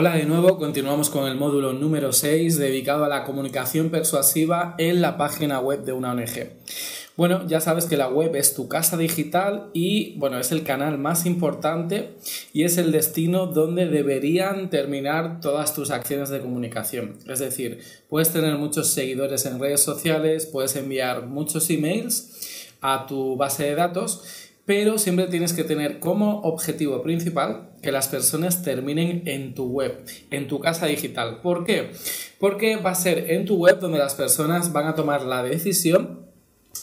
Hola 0.00 0.14
de 0.14 0.26
nuevo, 0.26 0.58
continuamos 0.58 1.10
con 1.10 1.26
el 1.26 1.34
módulo 1.34 1.72
número 1.72 2.12
6 2.12 2.56
dedicado 2.56 3.04
a 3.04 3.08
la 3.08 3.24
comunicación 3.24 3.90
persuasiva 3.90 4.76
en 4.78 5.00
la 5.00 5.16
página 5.16 5.58
web 5.58 5.82
de 5.82 5.92
una 5.92 6.12
ONG. 6.12 6.52
Bueno, 7.16 7.44
ya 7.48 7.60
sabes 7.60 7.86
que 7.86 7.96
la 7.96 8.06
web 8.06 8.36
es 8.36 8.54
tu 8.54 8.68
casa 8.68 8.96
digital 8.96 9.70
y 9.74 10.16
bueno, 10.18 10.38
es 10.38 10.52
el 10.52 10.62
canal 10.62 10.98
más 10.98 11.26
importante 11.26 12.10
y 12.52 12.62
es 12.62 12.78
el 12.78 12.92
destino 12.92 13.46
donde 13.46 13.86
deberían 13.86 14.70
terminar 14.70 15.40
todas 15.40 15.74
tus 15.74 15.90
acciones 15.90 16.28
de 16.28 16.38
comunicación. 16.38 17.16
Es 17.26 17.40
decir, 17.40 17.80
puedes 18.08 18.32
tener 18.32 18.56
muchos 18.56 18.92
seguidores 18.92 19.46
en 19.46 19.58
redes 19.58 19.82
sociales, 19.82 20.46
puedes 20.46 20.76
enviar 20.76 21.26
muchos 21.26 21.68
emails 21.70 22.68
a 22.80 23.06
tu 23.08 23.36
base 23.36 23.64
de 23.64 23.74
datos, 23.74 24.22
pero 24.68 24.98
siempre 24.98 25.28
tienes 25.28 25.54
que 25.54 25.64
tener 25.64 25.98
como 25.98 26.42
objetivo 26.42 27.00
principal 27.00 27.70
que 27.80 27.90
las 27.90 28.06
personas 28.06 28.62
terminen 28.62 29.22
en 29.24 29.54
tu 29.54 29.64
web, 29.64 30.04
en 30.30 30.46
tu 30.46 30.60
casa 30.60 30.84
digital. 30.84 31.40
¿Por 31.40 31.64
qué? 31.64 31.92
Porque 32.38 32.76
va 32.76 32.90
a 32.90 32.94
ser 32.94 33.30
en 33.30 33.46
tu 33.46 33.56
web 33.56 33.80
donde 33.80 33.96
las 33.96 34.14
personas 34.14 34.70
van 34.74 34.86
a 34.86 34.94
tomar 34.94 35.22
la 35.22 35.42
decisión 35.42 36.17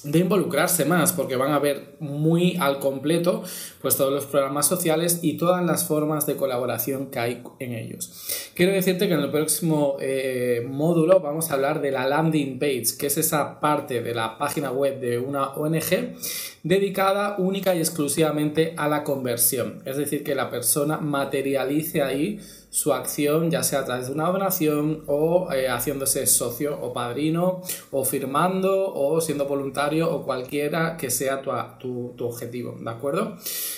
de 0.06 0.20
involucrarse 0.20 0.86
más 0.86 1.14
porque 1.14 1.36
van 1.36 1.52
a 1.52 1.60
ver 1.60 1.96
muy 2.00 2.58
al 2.58 2.80
completo 2.80 3.44
pues 3.82 3.98
todos 3.98 4.14
los 4.14 4.26
programas 4.26 4.68
sociales 4.68 5.20
y 5.24 5.38
todas 5.38 5.66
las 5.66 5.86
formas 5.88 6.26
de 6.28 6.36
colaboración 6.36 7.08
que 7.08 7.20
hay 7.20 7.44
en 7.60 7.74
ellos. 7.74 8.52
Quiero 8.54 8.72
decirte 8.72 9.08
que 9.08 9.16
en 9.16 9.22
el 9.22 9.32
próximo 9.32 9.98
eh, 10.00 10.66
módulo 10.70 11.20
vamos 11.20 11.50
a 11.50 11.56
hablar 11.56 11.82
de 11.82 11.92
la 11.92 12.08
landing 12.08 12.60
page, 12.60 12.98
que 13.00 13.08
es 13.08 13.18
esa 13.18 13.60
parte 13.60 14.02
de 14.02 14.14
la 14.14 14.38
página 14.38 14.72
web 14.72 15.00
de 15.00 15.18
una 15.18 15.50
ONG 15.54 16.16
dedicada 16.64 17.36
única 17.38 17.76
y 17.76 17.80
exclusivamente 17.80 18.74
a 18.78 18.88
la 18.88 19.04
conversión, 19.04 19.82
es 19.86 19.98
decir, 19.98 20.24
que 20.24 20.36
la 20.36 20.50
persona 20.50 20.98
materialice 20.98 22.02
ahí 22.02 22.40
su 22.76 22.92
acción, 22.92 23.50
ya 23.50 23.64
sea 23.64 23.80
a 23.80 23.86
través 23.86 24.08
de 24.08 24.14
una 24.14 24.30
donación 24.30 25.06
o 25.08 25.50
eh, 25.54 25.70
haciéndose 25.70 26.28
socio 26.28 26.78
o 26.82 26.92
padrino 26.92 27.62
o 27.90 28.04
firmando 28.04 28.94
o 28.94 29.22
siendo 29.22 29.46
voluntario 29.46 30.14
o 30.14 30.26
cualquiera 30.26 30.98
que 30.98 31.10
sea 31.10 31.42
tu, 31.80 32.14
tu 32.18 32.26
objetivo, 32.26 32.76
¿de 32.78 32.92
acuerdo? 32.92 33.38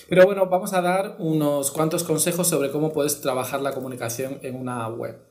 Pero 0.10 0.26
bueno, 0.26 0.48
vamos 0.48 0.74
a 0.74 0.82
dar 0.82 1.16
unos 1.20 1.70
cuantos 1.70 2.04
consejos 2.04 2.48
sobre 2.48 2.72
cómo 2.72 2.92
puedes 2.92 3.22
trabajar 3.22 3.62
la 3.62 3.72
comunicación 3.72 4.40
en 4.42 4.56
una 4.56 4.88
web. 4.88 5.27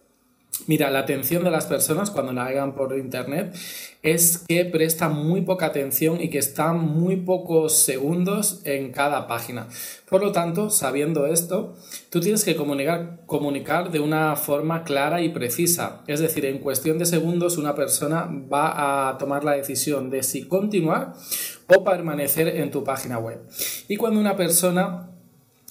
Mira, 0.67 0.91
la 0.91 1.01
atención 1.01 1.45
de 1.45 1.51
las 1.51 1.67
personas 1.67 2.11
cuando 2.11 2.33
navegan 2.33 2.75
por 2.75 2.97
Internet 2.97 3.55
es 4.03 4.39
que 4.49 4.65
prestan 4.65 5.15
muy 5.15 5.43
poca 5.43 5.67
atención 5.67 6.21
y 6.21 6.29
que 6.29 6.39
están 6.39 6.79
muy 6.81 7.17
pocos 7.17 7.77
segundos 7.77 8.63
en 8.65 8.91
cada 8.91 9.27
página. 9.27 9.69
Por 10.09 10.23
lo 10.23 10.33
tanto, 10.33 10.71
sabiendo 10.71 11.27
esto, 11.27 11.75
tú 12.11 12.21
tienes 12.21 12.45
que 12.45 12.57
comunicar, 12.57 13.21
comunicar 13.27 13.91
de 13.91 14.01
una 14.01 14.35
forma 14.35 14.83
clara 14.83 15.21
y 15.21 15.29
precisa. 15.29 16.03
Es 16.07 16.21
decir, 16.21 16.45
en 16.47 16.59
cuestión 16.59 16.99
de 16.99 17.07
segundos 17.07 17.59
una 17.59 17.75
persona 17.75 18.29
va 18.53 19.09
a 19.09 19.19
tomar 19.19 19.45
la 19.45 19.53
decisión 19.53 20.11
de 20.11 20.23
si 20.23 20.49
continuar 20.49 21.13
o 21.69 21.85
permanecer 21.85 22.49
en 22.49 22.71
tu 22.71 22.83
página 22.83 23.19
web. 23.19 23.41
Y 23.89 23.97
cuando 23.97 24.19
una 24.19 24.37
persona 24.37 25.11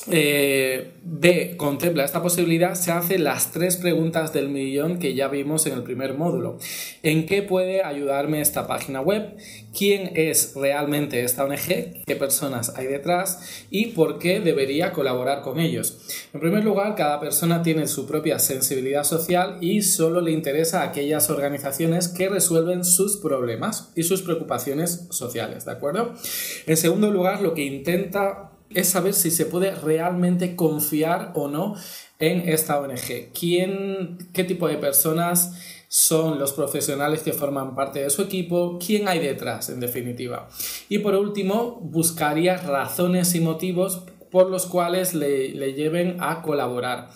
eh, 0.08 0.92
B 1.04 1.56
contempla 1.58 2.04
esta 2.04 2.22
posibilidad, 2.22 2.76
se 2.76 2.92
hace 2.92 3.18
las 3.18 3.52
tres 3.52 3.78
preguntas 3.78 4.34
del 4.34 4.50
millón 4.50 5.00
que 5.00 5.16
ya 5.16 5.30
vimos 5.30 5.66
en 5.66 5.74
el 5.74 5.84
primer 5.84 6.14
módulo. 6.14 6.58
¿En 7.02 7.26
qué 7.26 7.42
puede 7.42 7.82
ayudarme 7.82 8.42
esta 8.42 8.68
página 8.68 9.02
web? 9.02 9.36
¿Quién 9.76 10.12
es 10.16 10.54
realmente 10.56 11.24
esta 11.24 11.46
ONG? 11.46 12.04
¿Qué 12.06 12.16
personas 12.20 12.74
hay 12.76 12.88
detrás? 12.88 13.66
¿Y 13.70 13.88
por 13.88 14.20
qué 14.20 14.42
debería 14.42 14.92
colaborar 14.92 15.42
con 15.42 15.60
ellos? 15.60 16.28
En 16.34 16.42
primer 16.42 16.64
lugar, 16.66 16.96
cada 16.96 17.20
persona 17.20 17.64
tiene 17.64 17.88
su 17.88 18.06
propia 18.06 18.38
sensibilidad 18.38 19.06
social 19.06 19.58
y 19.62 19.82
solo 19.82 20.20
le 20.20 20.32
interesa 20.32 20.82
a 20.82 20.90
aquellas 20.90 21.30
organizaciones 21.30 22.10
que 22.10 22.30
resuelven 22.30 22.84
sus 22.84 23.18
problemas 23.18 23.92
y 23.96 24.04
sus 24.04 24.22
preocupaciones 24.22 25.08
sociales, 25.10 25.66
¿de 25.66 25.72
acuerdo? 25.72 26.14
En 26.68 26.78
segundo 26.78 27.12
lugar, 27.12 27.42
lo 27.42 27.54
que 27.54 27.64
intenta 27.64 28.52
es 28.70 28.90
saber 28.90 29.14
si 29.14 29.32
se 29.32 29.46
puede 29.46 29.74
realmente 29.76 30.56
confiar 30.56 31.32
o 31.36 31.48
no 31.48 31.76
en 32.20 32.48
esta 32.50 32.80
ONG. 32.80 33.32
¿Quién, 33.38 34.18
¿Qué 34.34 34.44
tipo 34.44 34.68
de 34.68 34.78
personas 34.78 35.54
son 35.88 36.40
los 36.40 36.54
profesionales 36.54 37.22
que 37.22 37.34
forman 37.34 37.76
parte 37.76 38.00
de 38.00 38.10
su 38.10 38.24
equipo? 38.24 38.80
¿Quién 38.86 39.08
hay 39.08 39.20
detrás, 39.20 39.70
en 39.70 39.80
definitiva? 39.80 40.50
Y 40.90 41.00
por 41.00 41.16
último, 41.16 41.80
buscaría 41.82 42.58
razones 42.58 43.34
y 43.36 43.40
motivos 43.40 44.04
por 44.32 44.50
los 44.50 44.66
cuales 44.66 45.14
le, 45.14 45.74
lleven 45.74 46.18
a 46.20 46.42
colaborar 46.42 47.10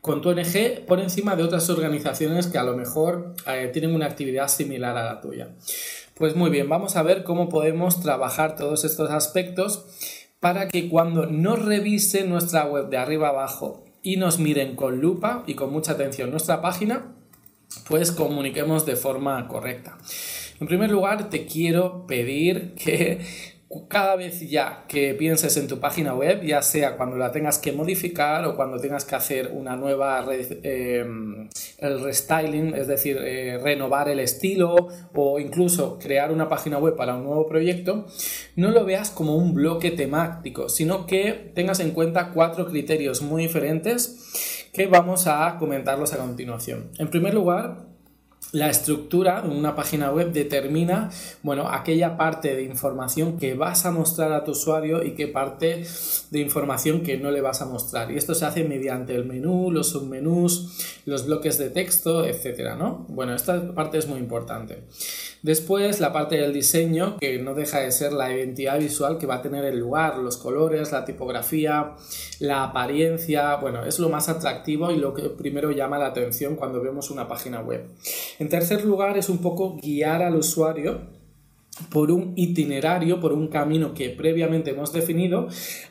con 0.00 0.20
tu 0.20 0.28
ONG 0.28 0.84
por 0.86 1.00
encima 1.00 1.34
de 1.36 1.42
otras 1.42 1.68
organizaciones 1.70 2.46
que 2.46 2.58
a 2.58 2.62
lo 2.62 2.76
mejor 2.76 3.34
eh, 3.46 3.70
tienen 3.72 3.94
una 3.94 4.06
actividad 4.06 4.48
similar 4.48 4.96
a 4.96 5.04
la 5.04 5.20
tuya. 5.20 5.48
Pues 6.14 6.34
muy 6.34 6.50
bien, 6.50 6.68
vamos 6.68 6.96
a 6.96 7.02
ver 7.02 7.24
cómo 7.24 7.48
podemos 7.48 8.00
trabajar 8.00 8.56
todos 8.56 8.84
estos 8.84 9.10
aspectos 9.10 9.86
para 10.40 10.68
que 10.68 10.88
cuando 10.88 11.26
nos 11.26 11.64
revisen 11.64 12.30
nuestra 12.30 12.64
web 12.66 12.88
de 12.88 12.96
arriba 12.96 13.28
abajo 13.28 13.84
y 14.02 14.16
nos 14.16 14.38
miren 14.38 14.76
con 14.76 15.00
lupa 15.00 15.42
y 15.46 15.54
con 15.54 15.72
mucha 15.72 15.92
atención 15.92 16.30
nuestra 16.30 16.60
página, 16.60 17.14
pues 17.88 18.12
comuniquemos 18.12 18.86
de 18.86 18.96
forma 18.96 19.46
correcta. 19.48 19.98
En 20.60 20.66
primer 20.66 20.90
lugar, 20.90 21.30
te 21.30 21.46
quiero 21.46 22.06
pedir 22.06 22.74
que 22.74 23.20
cada 23.88 24.16
vez 24.16 24.40
ya 24.48 24.84
que 24.88 25.14
pienses 25.14 25.56
en 25.58 25.68
tu 25.68 25.78
página 25.78 26.14
web, 26.14 26.42
ya 26.42 26.62
sea 26.62 26.96
cuando 26.96 27.16
la 27.18 27.32
tengas 27.32 27.58
que 27.58 27.72
modificar 27.72 28.46
o 28.46 28.56
cuando 28.56 28.78
tengas 28.78 29.04
que 29.04 29.14
hacer 29.14 29.50
una 29.52 29.76
nueva 29.76 30.26
em, 30.62 31.48
el 31.76 32.00
restyling, 32.00 32.74
es 32.74 32.86
decir, 32.86 33.18
eh, 33.20 33.58
renovar 33.62 34.08
el 34.08 34.20
estilo 34.20 34.88
o 35.14 35.38
incluso 35.38 35.98
crear 35.98 36.32
una 36.32 36.48
página 36.48 36.78
web 36.78 36.96
para 36.96 37.14
un 37.14 37.24
nuevo 37.24 37.46
proyecto, 37.46 38.06
no 38.56 38.70
lo 38.70 38.86
veas 38.86 39.10
como 39.10 39.36
un 39.36 39.52
bloque 39.52 39.90
temático, 39.90 40.70
sino 40.70 41.06
que 41.06 41.52
tengas 41.54 41.80
en 41.80 41.90
cuenta 41.90 42.30
cuatro 42.30 42.66
criterios 42.66 43.20
muy 43.20 43.42
diferentes 43.42 44.68
que 44.72 44.86
vamos 44.86 45.26
a 45.26 45.56
comentarlos 45.58 46.14
a 46.14 46.18
continuación. 46.18 46.90
En 46.98 47.08
primer 47.08 47.34
lugar, 47.34 47.87
la 48.52 48.70
estructura 48.70 49.42
de 49.42 49.48
una 49.48 49.76
página 49.76 50.10
web 50.10 50.32
determina, 50.32 51.10
bueno, 51.42 51.68
aquella 51.68 52.16
parte 52.16 52.56
de 52.56 52.62
información 52.62 53.38
que 53.38 53.54
vas 53.54 53.84
a 53.84 53.90
mostrar 53.90 54.32
a 54.32 54.44
tu 54.44 54.52
usuario 54.52 55.04
y 55.04 55.12
qué 55.12 55.28
parte 55.28 55.84
de 56.30 56.38
información 56.38 57.02
que 57.02 57.18
no 57.18 57.30
le 57.30 57.42
vas 57.42 57.60
a 57.60 57.66
mostrar. 57.66 58.10
Y 58.10 58.16
esto 58.16 58.34
se 58.34 58.46
hace 58.46 58.64
mediante 58.64 59.14
el 59.14 59.26
menú, 59.26 59.70
los 59.70 59.90
submenús, 59.90 61.02
los 61.04 61.26
bloques 61.26 61.58
de 61.58 61.68
texto, 61.70 62.24
etcétera, 62.24 62.74
¿no? 62.74 63.04
Bueno, 63.08 63.34
esta 63.34 63.74
parte 63.74 63.98
es 63.98 64.06
muy 64.06 64.18
importante. 64.18 64.84
Después, 65.42 66.00
la 66.00 66.12
parte 66.12 66.36
del 66.36 66.52
diseño, 66.52 67.18
que 67.18 67.38
no 67.38 67.54
deja 67.54 67.80
de 67.80 67.92
ser 67.92 68.12
la 68.12 68.32
identidad 68.32 68.78
visual 68.78 69.18
que 69.18 69.26
va 69.26 69.36
a 69.36 69.42
tener 69.42 69.64
el 69.64 69.78
lugar, 69.78 70.18
los 70.18 70.36
colores, 70.36 70.90
la 70.90 71.04
tipografía, 71.04 71.92
la 72.40 72.64
apariencia, 72.64 73.56
bueno, 73.56 73.84
es 73.84 73.98
lo 73.98 74.08
más 74.08 74.28
atractivo 74.28 74.90
y 74.90 74.96
lo 74.96 75.14
que 75.14 75.28
primero 75.28 75.70
llama 75.70 75.98
la 75.98 76.06
atención 76.06 76.56
cuando 76.56 76.80
vemos 76.80 77.10
una 77.10 77.28
página 77.28 77.60
web. 77.60 77.88
En 78.38 78.48
tercer 78.48 78.84
lugar, 78.84 79.18
es 79.18 79.28
un 79.28 79.38
poco 79.38 79.76
guiar 79.82 80.22
al 80.22 80.36
usuario 80.36 81.18
por 81.90 82.10
un 82.10 82.32
itinerario, 82.36 83.20
por 83.20 83.32
un 83.32 83.48
camino 83.48 83.94
que 83.94 84.10
previamente 84.10 84.70
hemos 84.70 84.92
definido, 84.92 85.48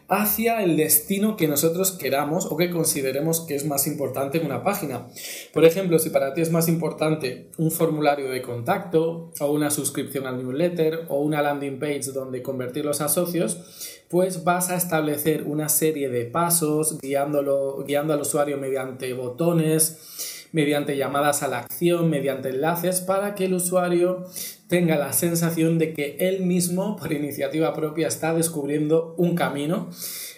hacia 0.09 0.63
el 0.63 0.78
destino 0.78 1.38
que 1.38 1.47
nosotros 1.47 1.91
queramos 1.91 2.46
o 2.46 2.57
que 2.57 2.69
consideremos 2.69 3.41
que 3.41 3.56
es 3.56 3.66
más 3.66 3.88
importante 3.88 4.38
en 4.38 4.46
una 4.46 4.63
página. 4.63 5.07
Por 5.53 5.66
ejemplo, 5.66 6.00
si 6.00 6.09
para 6.09 6.34
ti 6.34 6.41
es 6.41 6.52
más 6.52 6.68
importante 6.68 7.50
un 7.57 7.72
formulario 7.72 8.30
de 8.30 8.41
contacto 8.41 9.31
o 9.40 9.52
una 9.52 9.72
suscripción 9.72 10.28
al 10.28 10.38
newsletter 10.38 11.06
o 11.09 11.22
una 11.22 11.41
landing 11.41 11.80
page 11.80 12.12
donde 12.13 12.41
convertirlos 12.41 13.02
a 13.02 13.09
socios, 13.09 14.03
pues 14.09 14.44
vas 14.44 14.69
a 14.69 14.75
establecer 14.75 15.44
una 15.44 15.68
serie 15.68 16.09
de 16.09 16.25
pasos 16.25 16.97
guiándolo, 17.00 17.84
guiando 17.86 18.13
al 18.13 18.22
usuario 18.22 18.57
mediante 18.57 19.13
botones, 19.13 20.37
mediante 20.52 20.98
llamadas 20.98 21.44
a 21.44 21.48
la 21.48 21.60
acción, 21.60 22.10
mediante 22.10 22.50
enlaces, 22.50 23.02
para 23.02 23.36
que 23.36 23.46
el 23.46 23.54
usuario 23.54 24.26
tenga 24.68 24.98
la 24.98 25.14
sensación 25.14 25.78
de 25.78 25.94
que 25.94 26.18
él 26.20 26.42
mismo, 26.42 26.98
por 26.98 27.12
iniciativa 27.12 27.74
propia, 27.74 28.08
está 28.08 28.34
descubriendo 28.34 29.16
un 29.18 29.36
camino, 29.36 29.90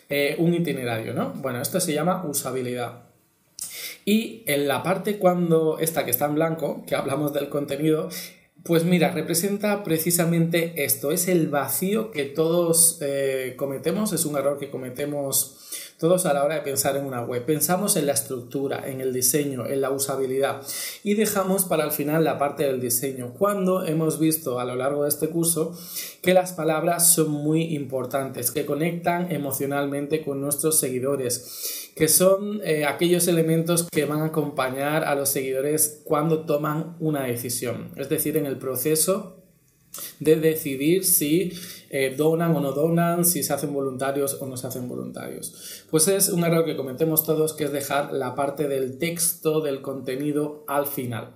eh, 0.09 0.35
un 0.39 0.53
itinerario, 0.53 1.13
¿no? 1.13 1.33
Bueno, 1.35 1.61
esto 1.61 1.79
se 1.79 1.93
llama 1.93 2.23
usabilidad. 2.25 3.03
Y 4.05 4.43
en 4.47 4.67
la 4.67 4.81
parte 4.81 5.17
cuando 5.17 5.77
esta 5.79 6.05
que 6.05 6.11
está 6.11 6.25
en 6.25 6.35
blanco, 6.35 6.83
que 6.87 6.95
hablamos 6.95 7.33
del 7.33 7.49
contenido, 7.49 8.09
pues 8.63 8.83
mira, 8.83 9.11
representa 9.11 9.83
precisamente 9.83 10.83
esto, 10.83 11.11
es 11.11 11.27
el 11.27 11.47
vacío 11.47 12.11
que 12.11 12.25
todos 12.25 12.97
eh, 13.01 13.53
cometemos, 13.57 14.11
es 14.11 14.25
un 14.25 14.37
error 14.37 14.57
que 14.57 14.69
cometemos 14.69 15.57
todos 15.99 16.25
a 16.25 16.33
la 16.33 16.45
hora 16.45 16.55
de 16.55 16.61
pensar 16.61 16.95
en 16.95 17.05
una 17.05 17.21
web. 17.21 17.45
Pensamos 17.45 17.97
en 17.97 18.05
la 18.05 18.13
estructura, 18.13 18.89
en 18.89 19.01
el 19.01 19.13
diseño, 19.13 19.67
en 19.67 19.81
la 19.81 19.91
usabilidad 19.91 20.61
y 21.03 21.13
dejamos 21.15 21.65
para 21.65 21.83
el 21.83 21.91
final 21.91 22.23
la 22.23 22.39
parte 22.39 22.63
del 22.63 22.79
diseño, 22.79 23.33
cuando 23.37 23.85
hemos 23.85 24.17
visto 24.17 24.59
a 24.59 24.65
lo 24.65 24.75
largo 24.75 25.03
de 25.03 25.09
este 25.09 25.27
curso 25.27 25.77
que 26.21 26.33
las 26.33 26.53
palabras 26.53 27.13
son 27.13 27.31
muy 27.31 27.75
importantes, 27.75 28.49
que 28.51 28.65
conectan 28.65 29.31
emocionalmente 29.31 30.23
con 30.23 30.39
nuestros 30.39 30.79
seguidores, 30.79 31.91
que 31.95 32.07
son 32.07 32.61
eh, 32.63 32.85
aquellos 32.85 33.27
elementos 33.27 33.87
que 33.91 34.05
van 34.05 34.21
a 34.21 34.27
acompañar 34.27 35.03
a 35.03 35.15
los 35.15 35.29
seguidores 35.29 36.01
cuando 36.05 36.45
toman 36.45 36.95
una 36.99 37.23
decisión, 37.23 37.91
es 37.97 38.07
decir, 38.07 38.37
en 38.37 38.45
el 38.45 38.57
proceso 38.57 39.38
de 40.19 40.35
decidir 40.35 41.03
si 41.05 41.53
eh, 41.89 42.13
donan 42.15 42.55
o 42.55 42.59
no 42.59 42.71
donan, 42.71 43.25
si 43.25 43.43
se 43.43 43.53
hacen 43.53 43.73
voluntarios 43.73 44.37
o 44.39 44.45
no 44.45 44.57
se 44.57 44.67
hacen 44.67 44.87
voluntarios. 44.87 45.85
Pues 45.89 46.07
es 46.07 46.29
un 46.29 46.43
error 46.43 46.65
que 46.65 46.75
cometemos 46.75 47.25
todos, 47.25 47.53
que 47.53 47.65
es 47.65 47.71
dejar 47.71 48.13
la 48.13 48.35
parte 48.35 48.67
del 48.67 48.97
texto, 48.97 49.61
del 49.61 49.81
contenido 49.81 50.63
al 50.67 50.85
final. 50.85 51.31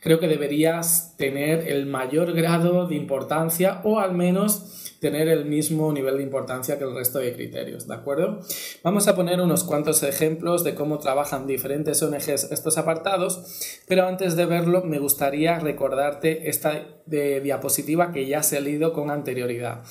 Creo 0.00 0.18
que 0.18 0.28
deberías 0.28 1.16
tener 1.16 1.68
el 1.68 1.86
mayor 1.86 2.32
grado 2.32 2.88
de 2.88 2.96
importancia 2.96 3.80
o 3.84 4.00
al 4.00 4.14
menos 4.14 4.81
tener 5.02 5.26
el 5.26 5.46
mismo 5.46 5.92
nivel 5.92 6.18
de 6.18 6.22
importancia 6.22 6.78
que 6.78 6.84
el 6.84 6.94
resto 6.94 7.18
de 7.18 7.34
criterios, 7.34 7.88
¿de 7.88 7.94
acuerdo? 7.94 8.38
Vamos 8.84 9.08
a 9.08 9.16
poner 9.16 9.40
unos 9.40 9.64
cuantos 9.64 10.04
ejemplos 10.04 10.62
de 10.62 10.76
cómo 10.76 11.00
trabajan 11.00 11.48
diferentes 11.48 12.00
ONGs 12.04 12.52
estos 12.52 12.78
apartados, 12.78 13.82
pero 13.88 14.06
antes 14.06 14.36
de 14.36 14.46
verlo 14.46 14.82
me 14.84 15.00
gustaría 15.00 15.58
recordarte 15.58 16.48
esta 16.48 16.86
diapositiva 17.06 18.12
que 18.12 18.26
ya 18.26 18.44
se 18.44 18.56
ha 18.56 18.60
leído 18.60 18.92
con 18.92 19.10
anterioridad. 19.10 19.82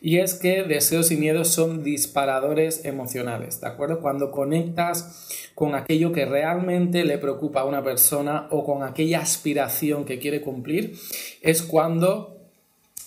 Y 0.00 0.18
es 0.18 0.34
que 0.34 0.62
deseos 0.62 1.10
y 1.10 1.16
miedos 1.16 1.48
son 1.48 1.82
disparadores 1.82 2.84
emocionales, 2.84 3.60
¿de 3.60 3.66
acuerdo? 3.66 3.98
Cuando 4.00 4.30
conectas 4.30 5.50
con 5.56 5.74
aquello 5.74 6.12
que 6.12 6.26
realmente 6.26 7.04
le 7.04 7.18
preocupa 7.18 7.62
a 7.62 7.64
una 7.64 7.82
persona 7.82 8.46
o 8.52 8.64
con 8.64 8.84
aquella 8.84 9.18
aspiración 9.18 10.04
que 10.04 10.20
quiere 10.20 10.42
cumplir, 10.42 10.94
es 11.42 11.62
cuando 11.62 12.39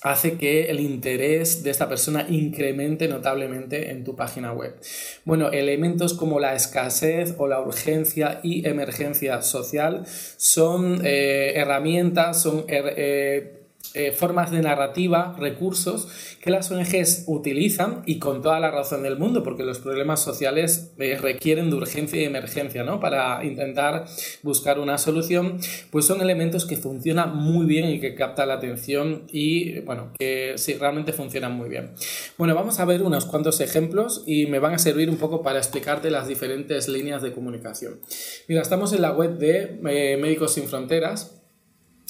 hace 0.04 0.38
que 0.38 0.70
el 0.70 0.82
interés 0.82 1.64
de 1.64 1.72
esta 1.72 1.88
persona 1.90 2.28
incremente 2.30 3.08
notablemente 3.08 3.90
en 3.90 4.04
tu 4.04 4.16
página 4.16 4.52
web. 4.52 4.76
Bueno, 5.24 5.50
elementos 5.52 6.14
como 6.14 6.40
la 6.40 6.54
escasez 6.54 7.36
o 7.38 7.48
la 7.48 7.62
urgencia 7.62 8.42
y 8.44 8.68
emergencia 8.68 9.42
social 9.42 10.04
son 10.38 11.02
eh, 11.04 11.54
herramientas, 11.56 12.42
son... 12.42 12.66
Eh, 12.68 13.63
eh, 13.96 14.12
formas 14.12 14.52
de 14.52 14.62
narrativa, 14.62 15.36
recursos 15.40 16.08
que 16.42 16.50
las 16.50 16.72
ONGs 16.72 17.26
utilizan 17.28 18.02
y 18.06 18.18
con 18.18 18.42
toda 18.42 18.60
la 18.60 18.72
razón 18.72 19.04
del 19.04 19.18
mundo, 19.18 19.44
porque 19.44 19.64
los 19.64 19.80
problemas 19.80 20.22
sociales 20.22 20.94
eh, 20.98 21.18
requieren 21.22 21.70
de 21.70 21.76
urgencia 21.76 22.20
y 22.20 22.26
emergencia, 22.26 22.84
¿no? 22.84 23.00
Para 23.00 23.44
intentar 23.44 24.06
buscar 24.42 24.80
una 24.80 24.98
solución, 24.98 25.60
pues 25.92 26.06
son 26.06 26.22
elementos 26.22 26.66
que 26.66 26.76
funcionan 26.76 27.36
muy 27.36 27.66
bien 27.66 27.90
y 27.90 28.00
que 28.00 28.16
captan 28.16 28.48
la 28.48 28.56
atención 28.56 29.26
y, 29.32 29.80
bueno, 29.82 30.12
que 30.18 30.54
sí, 30.58 30.74
realmente 30.74 31.14
funcionan 31.14 31.54
muy 31.54 31.70
bien. 31.70 31.92
Bueno, 32.38 32.56
vamos 32.56 32.80
a 32.80 32.86
ver 32.86 33.04
unos 33.04 33.26
cuantos 33.26 33.62
ejemplos 33.62 34.24
y 34.26 34.48
me 34.48 34.60
van 34.60 34.74
a 34.74 34.80
servir 34.80 35.10
un 35.10 35.18
poco 35.18 35.44
para 35.44 35.60
explicarte 35.60 36.10
las 36.10 36.28
diferentes 36.28 36.88
líneas 36.88 37.22
de 37.22 37.32
comunicación. 37.32 38.00
Mira, 38.48 38.62
estamos 38.62 38.92
en 38.94 39.02
la 39.02 39.12
web 39.12 39.38
de 39.38 39.80
eh, 39.88 40.18
Médicos 40.18 40.54
Sin 40.54 40.68
Fronteras 40.68 41.43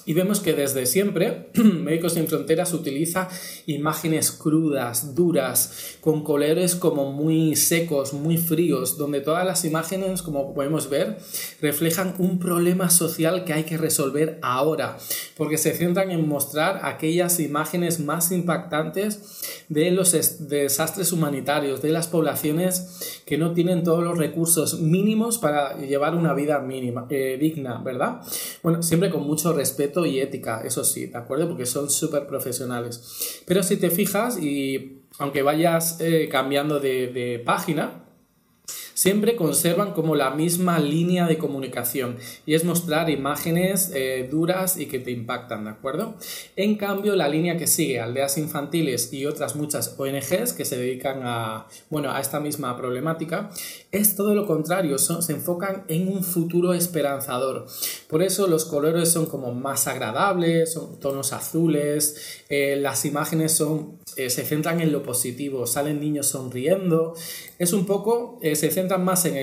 y 0.06 0.14
vemos 0.14 0.40
que 0.40 0.54
desde 0.54 0.86
siempre 0.86 1.50
Médicos 1.54 2.14
Sin 2.14 2.28
Fronteras 2.28 2.74
utiliza 2.74 3.30
imágenes 3.66 4.32
crudas, 4.32 5.16
duras, 5.16 5.98
con 6.02 6.24
colores 6.24 6.76
como 6.76 7.12
muy 7.12 7.56
secos, 7.56 8.14
muy 8.14 8.38
fríos, 8.38 8.98
donde 8.98 9.22
todas 9.22 9.46
las 9.46 9.64
imágenes, 9.66 10.22
como 10.22 10.54
podemos 10.54 10.90
ver, 10.90 11.18
reflejan 11.62 12.16
un 12.18 12.40
problema 12.40 12.90
social 12.90 13.46
que 13.46 13.54
hay 13.54 13.64
que 13.64 13.78
resolver 13.78 14.40
ahora, 14.42 14.98
porque 15.38 15.58
se 15.58 15.74
centran 15.74 16.12
en 16.12 16.28
mostrar 16.28 16.82
aquellas 16.84 17.40
imágenes 17.40 18.00
más 18.00 18.32
impactantes 18.32 19.42
de 19.70 19.92
los 19.92 20.12
desastres 20.50 21.12
humanitarios, 21.12 21.82
de 21.82 21.90
las 21.90 22.08
poblaciones 22.08 23.22
que 23.26 23.38
no 23.38 23.54
tienen 23.54 23.84
todos 23.84 24.04
los 24.04 24.18
recursos 24.18 24.80
mínimos 24.80 25.38
para 25.38 25.78
llevar 25.78 26.16
una 26.16 26.34
vida 26.34 26.60
mínima, 26.60 27.08
eh, 27.10 27.38
digna, 27.40 27.82
¿verdad? 27.84 28.22
Bueno, 28.62 28.84
siempre 28.84 29.10
con 29.10 29.26
mucho 29.26 29.54
respeto 29.54 29.93
y 30.06 30.20
ética, 30.20 30.62
eso 30.66 30.84
sí, 30.84 31.08
¿de 31.08 31.18
acuerdo? 31.18 31.48
Porque 31.48 31.66
son 31.66 31.90
súper 31.90 32.28
profesionales. 32.28 33.42
Pero 33.46 33.64
si 33.64 33.78
te 33.78 33.90
fijas 33.90 34.42
y 34.42 35.02
aunque 35.20 35.44
vayas 35.44 36.00
eh, 36.00 36.28
cambiando 36.32 36.80
de, 36.80 37.08
de 37.08 37.40
página, 37.40 38.03
siempre 38.94 39.36
conservan 39.36 39.94
como 39.94 40.16
la 40.16 40.32
misma 40.32 40.80
línea 40.80 41.28
de 41.28 41.38
comunicación 41.38 42.18
y 42.46 42.54
es 42.54 42.64
mostrar 42.64 43.10
imágenes 43.10 43.92
eh, 43.94 44.28
duras 44.30 44.78
y 44.78 44.86
que 44.86 45.00
te 45.00 45.12
impactan, 45.12 45.66
¿de 45.66 45.72
acuerdo? 45.72 46.16
En 46.56 46.76
cambio, 46.76 47.16
la 47.16 47.28
línea 47.28 47.58
que 47.58 47.68
sigue 47.68 48.00
Aldeas 48.00 48.38
Infantiles 48.38 49.12
y 49.14 49.26
otras 49.26 49.56
muchas 49.56 49.96
ONGs 49.98 50.54
que 50.54 50.66
se 50.66 50.78
dedican 50.78 51.22
a, 51.24 51.68
bueno, 51.90 52.12
a 52.12 52.20
esta 52.20 52.40
misma 52.40 52.78
problemática 52.78 53.50
es 53.92 54.16
todo 54.16 54.34
lo 54.36 54.46
contrario, 54.48 54.98
se 54.98 55.34
enfocan 55.34 55.84
en 55.88 56.08
un 56.08 56.24
futuro 56.24 56.74
esperanzador. 56.74 57.68
Por 58.08 58.24
eso 58.24 58.48
los 58.48 58.66
colores 58.66 59.10
son 59.10 59.26
como 59.26 59.54
más 59.54 59.88
agradables, 59.88 60.74
son 60.74 61.00
tonos 61.00 61.34
azules, 61.34 62.44
eh, 62.50 62.76
las 62.76 63.06
imágenes 63.06 63.54
son, 63.54 64.00
eh, 64.16 64.30
se 64.30 64.44
centran 64.44 64.82
en 64.82 64.92
lo 64.92 65.04
positivo, 65.04 65.68
salen 65.68 66.00
niños 66.00 66.28
sonriendo, 66.28 67.16
es 67.60 67.74
un 67.74 67.86
poco, 67.86 68.40
centra 68.84 68.98
más 68.98 69.26
en 69.26 69.38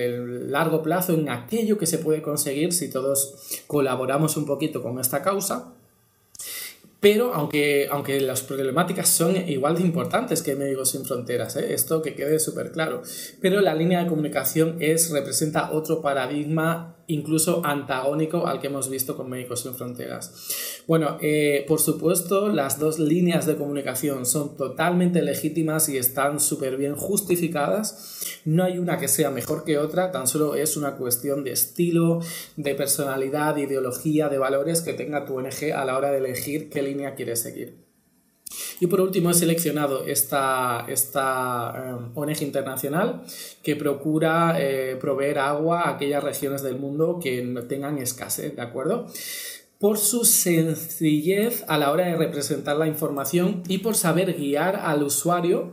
el, 0.00 0.50
largo 0.52 0.82
plazo, 0.82 1.14
en 1.14 1.28
aquello 1.28 1.78
que 1.78 1.86
se 1.86 1.98
puede 1.98 2.22
conseguir 2.22 2.72
si 2.72 2.88
todos 2.90 3.62
colaboramos 3.66 4.36
un 4.36 4.46
poquito 4.46 4.82
con 4.82 4.98
esta 5.00 5.20
causa. 5.22 5.74
Pero 7.00 7.32
aunque, 7.34 7.86
aunque 7.90 8.20
las 8.20 8.42
problemáticas 8.42 9.08
son 9.08 9.36
igual 9.48 9.76
de 9.76 9.82
importantes 9.82 10.42
que 10.42 10.56
Médicos 10.56 10.90
Sin 10.90 11.04
Fronteras, 11.04 11.54
¿eh? 11.56 11.72
esto 11.72 12.02
que 12.02 12.14
quede 12.14 12.40
súper 12.40 12.72
claro, 12.72 13.02
pero 13.40 13.60
la 13.60 13.74
línea 13.74 14.02
de 14.02 14.08
comunicación 14.08 14.76
es, 14.80 15.10
representa 15.10 15.70
otro 15.70 16.00
paradigma 16.00 16.96
incluso 17.08 17.62
antagónico 17.64 18.46
al 18.46 18.60
que 18.60 18.68
hemos 18.68 18.88
visto 18.88 19.16
con 19.16 19.28
Médicos 19.28 19.62
Sin 19.62 19.74
Fronteras. 19.74 20.84
Bueno, 20.86 21.18
eh, 21.20 21.64
por 21.66 21.80
supuesto, 21.80 22.48
las 22.48 22.78
dos 22.78 22.98
líneas 22.98 23.46
de 23.46 23.56
comunicación 23.56 24.26
son 24.26 24.56
totalmente 24.56 25.22
legítimas 25.22 25.88
y 25.88 25.96
están 25.96 26.38
súper 26.38 26.76
bien 26.76 26.94
justificadas. 26.94 28.40
No 28.44 28.62
hay 28.62 28.78
una 28.78 28.98
que 28.98 29.08
sea 29.08 29.30
mejor 29.30 29.64
que 29.64 29.78
otra, 29.78 30.12
tan 30.12 30.26
solo 30.26 30.54
es 30.54 30.76
una 30.76 30.96
cuestión 30.96 31.44
de 31.44 31.52
estilo, 31.52 32.20
de 32.56 32.74
personalidad, 32.74 33.54
de 33.54 33.62
ideología, 33.62 34.28
de 34.28 34.38
valores 34.38 34.82
que 34.82 34.92
tenga 34.92 35.24
tu 35.24 35.38
ONG 35.38 35.72
a 35.74 35.84
la 35.84 35.96
hora 35.96 36.10
de 36.10 36.18
elegir 36.18 36.70
qué 36.70 36.82
línea 36.82 37.14
quieres 37.14 37.40
seguir. 37.40 37.87
Y 38.80 38.86
por 38.86 39.00
último 39.00 39.30
he 39.30 39.34
seleccionado 39.34 40.04
esta, 40.04 40.84
esta 40.88 41.74
eh, 41.76 42.10
ONG 42.14 42.42
internacional 42.42 43.22
que 43.62 43.76
procura 43.76 44.56
eh, 44.58 44.96
proveer 45.00 45.38
agua 45.38 45.82
a 45.82 45.90
aquellas 45.90 46.22
regiones 46.22 46.62
del 46.62 46.78
mundo 46.78 47.18
que 47.20 47.42
tengan 47.68 47.98
escasez, 47.98 48.54
¿de 48.54 48.62
acuerdo? 48.62 49.06
Por 49.78 49.98
su 49.98 50.24
sencillez 50.24 51.64
a 51.68 51.78
la 51.78 51.90
hora 51.92 52.06
de 52.06 52.16
representar 52.16 52.76
la 52.76 52.86
información 52.86 53.62
y 53.68 53.78
por 53.78 53.96
saber 53.96 54.34
guiar 54.34 54.76
al 54.76 55.02
usuario 55.02 55.72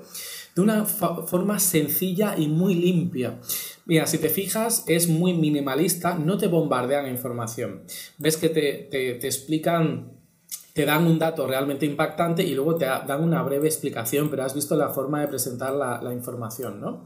de 0.56 0.62
una 0.62 0.86
forma 0.86 1.60
sencilla 1.60 2.36
y 2.38 2.48
muy 2.48 2.76
limpia. 2.76 3.40
Mira, 3.86 4.08
si 4.08 4.18
te 4.18 4.30
fijas, 4.30 4.84
es 4.88 5.08
muy 5.10 5.34
minimalista, 5.34 6.18
no 6.18 6.38
te 6.38 6.48
bombardean 6.48 7.08
información. 7.08 7.84
Ves 8.18 8.38
que 8.38 8.50
te, 8.50 8.88
te 8.90 9.28
explican 9.28 10.15
te 10.76 10.86
dan 10.86 11.08
un 11.08 11.18
dato 11.18 11.48
realmente 11.48 11.86
impactante 11.86 12.44
y 12.44 12.54
luego 12.54 12.76
te 12.76 12.84
dan 12.84 13.24
una 13.24 13.42
breve 13.44 13.66
explicación, 13.66 14.30
pero 14.30 14.44
has 14.44 14.54
visto 14.54 14.76
la 14.76 14.90
forma 14.90 15.22
de 15.22 15.30
presentar 15.30 15.74
la, 15.74 16.12
información, 16.14 16.82
¿no? 16.82 17.06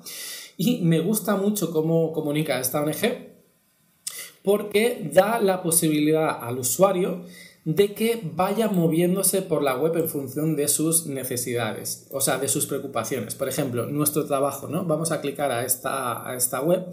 Y 0.57 0.81
me 0.81 0.99
gusta 1.01 1.35
mucho 1.35 1.69
cómo 1.71 2.11
comunica 2.11 2.59
esta 2.59 2.81
ONG 2.81 3.29
porque 4.43 5.11
da 5.13 5.39
la 5.39 5.61
posibilidad 5.61 6.43
al 6.43 6.57
usuario 6.57 7.21
de 7.63 7.93
que 7.93 8.19
vaya 8.35 8.69
moviéndose 8.69 9.43
por 9.43 9.61
la 9.61 9.77
web 9.77 9.95
en 9.97 10.09
función 10.09 10.55
de 10.55 10.67
sus 10.67 11.05
necesidades, 11.05 12.07
o 12.09 12.21
sea, 12.21 12.39
de 12.39 12.47
sus 12.47 12.65
preocupaciones. 12.65 13.35
Por 13.35 13.49
ejemplo, 13.49 13.85
nuestro 13.85 14.25
trabajo, 14.25 14.67
¿no? 14.67 14.85
Vamos 14.85 15.11
a 15.11 15.21
clicar 15.21 15.51
a 15.51 15.63
esta, 15.63 16.27
a 16.27 16.35
esta 16.35 16.61
web 16.61 16.87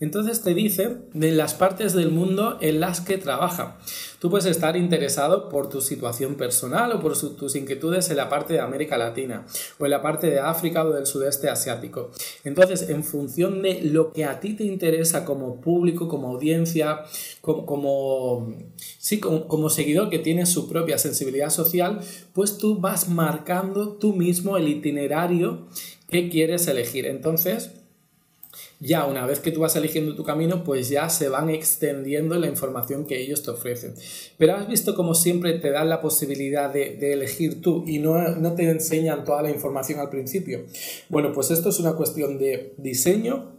entonces 0.00 0.42
te 0.42 0.54
dice 0.54 0.96
de 1.12 1.32
las 1.32 1.54
partes 1.54 1.92
del 1.92 2.10
mundo 2.10 2.58
en 2.60 2.80
las 2.80 3.00
que 3.00 3.18
trabaja. 3.18 3.78
Tú 4.18 4.30
puedes 4.30 4.46
estar 4.46 4.76
interesado 4.76 5.48
por 5.48 5.68
tu 5.68 5.80
situación 5.80 6.34
personal 6.34 6.92
o 6.92 7.00
por 7.00 7.18
tus 7.18 7.56
inquietudes 7.56 8.10
en 8.10 8.16
la 8.16 8.28
parte 8.28 8.54
de 8.54 8.60
América 8.60 8.96
Latina 8.96 9.46
o 9.78 9.84
en 9.84 9.90
la 9.90 10.02
parte 10.02 10.30
de 10.30 10.40
África 10.40 10.84
o 10.84 10.90
del 10.90 11.06
sudeste 11.06 11.48
asiático. 11.48 12.10
Entonces, 12.42 12.88
en 12.88 13.04
función 13.04 13.62
de 13.62 13.82
lo 13.82 14.12
que 14.12 14.24
a 14.24 14.40
ti 14.40 14.54
te 14.54 14.64
interesa 14.64 15.24
como 15.24 15.60
público, 15.60 16.08
como 16.08 16.28
audiencia, 16.28 17.02
como, 17.42 18.54
sí, 18.98 19.20
como 19.20 19.70
seguidor 19.70 20.10
que 20.10 20.18
tiene 20.18 20.46
su 20.46 20.68
propia 20.68 20.98
sensibilidad 20.98 21.50
social, 21.50 22.00
pues 22.32 22.58
tú 22.58 22.80
vas 22.80 23.08
marcando 23.08 23.92
tú 23.92 24.14
mismo 24.14 24.56
el 24.56 24.68
itinerario 24.68 25.66
que 26.08 26.28
quieres 26.30 26.66
elegir. 26.66 27.06
Entonces, 27.06 27.70
ya 28.80 29.06
una 29.06 29.26
vez 29.26 29.40
que 29.40 29.50
tú 29.50 29.60
vas 29.60 29.76
eligiendo 29.76 30.14
tu 30.14 30.24
camino, 30.24 30.64
pues 30.64 30.88
ya 30.88 31.08
se 31.08 31.28
van 31.28 31.50
extendiendo 31.50 32.36
la 32.36 32.46
información 32.46 33.06
que 33.06 33.20
ellos 33.20 33.42
te 33.42 33.50
ofrecen. 33.50 33.94
Pero 34.38 34.56
has 34.56 34.68
visto 34.68 34.94
como 34.94 35.14
siempre 35.14 35.54
te 35.54 35.70
dan 35.70 35.88
la 35.88 36.00
posibilidad 36.00 36.72
de, 36.72 37.12
elegir 37.12 37.60
tú 37.60 37.84
y 37.86 37.98
no, 37.98 38.16
no 38.36 38.54
te 38.54 38.68
enseñan 38.68 39.24
toda 39.24 39.42
la 39.42 39.50
información 39.50 40.00
al 40.00 40.10
principio. 40.10 40.64
Bueno, 41.08 41.32
pues 41.32 41.50
esto 41.50 41.68
es 41.68 41.78
una 41.78 41.94
cuestión 41.94 42.38
de 42.38 42.74
diseño 42.76 43.54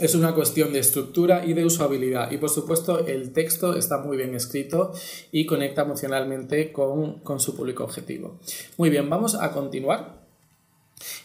es 0.00 0.16
una 0.16 0.34
cuestión 0.34 0.72
de 0.72 0.80
estructura 0.80 1.44
y 1.46 1.52
de 1.52 1.64
usabilidad. 1.64 2.32
Y 2.32 2.38
por 2.38 2.50
supuesto 2.50 3.06
el 3.06 3.32
texto 3.32 3.76
está 3.76 3.98
muy 3.98 4.16
bien 4.16 4.34
escrito 4.34 4.92
y 5.30 5.46
conecta 5.46 5.82
emocionalmente 5.82 6.72
con, 6.72 7.20
con 7.20 7.38
su 7.38 7.54
público 7.54 7.84
objetivo. 7.84 8.40
Muy 8.76 8.90
bien, 8.90 9.08
vamos 9.08 9.36
a 9.36 9.52
continuar 9.52 10.24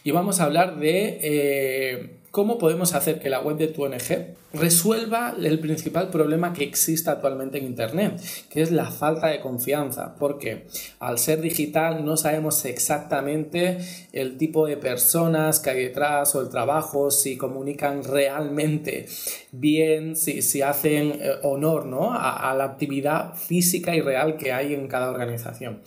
y 0.04 0.12
vamos 0.12 0.40
a 0.40 0.44
hablar 0.44 0.78
de 0.78 1.18
eh, 1.22 2.19
¿Cómo 2.30 2.58
podemos 2.58 2.94
hacer 2.94 3.18
que 3.18 3.28
la 3.28 3.40
web 3.40 3.56
de 3.56 3.66
tu 3.66 3.82
ONG 3.84 4.36
resuelva 4.52 5.34
el 5.36 5.58
principal 5.58 6.10
problema 6.10 6.52
que 6.52 6.62
existe 6.62 7.10
actualmente 7.10 7.58
en 7.58 7.64
Internet, 7.64 8.20
que 8.48 8.62
es 8.62 8.70
la 8.70 8.88
falta 8.88 9.26
de 9.26 9.40
confianza? 9.40 10.14
Porque 10.16 10.66
al 11.00 11.18
ser 11.18 11.40
digital 11.40 12.04
no 12.04 12.16
sabemos 12.16 12.64
exactamente 12.66 13.78
el 14.12 14.36
tipo 14.36 14.68
de 14.68 14.76
personas 14.76 15.58
que 15.58 15.70
hay 15.70 15.84
detrás 15.86 16.32
o 16.36 16.40
el 16.40 16.50
trabajo, 16.50 17.10
si 17.10 17.36
comunican 17.36 18.04
realmente 18.04 19.06
bien, 19.50 20.14
si, 20.14 20.62
hacen 20.62 21.18
eh, 21.20 21.32
honor 21.42 21.86
¿no? 21.86 22.14
a 22.14 22.54
la 22.54 22.62
actividad 22.62 23.34
física 23.34 23.96
y 23.96 24.02
real 24.02 24.36
que 24.36 24.52
hay 24.52 24.72
en 24.74 24.86
cada 24.86 25.10
organización. 25.10 25.80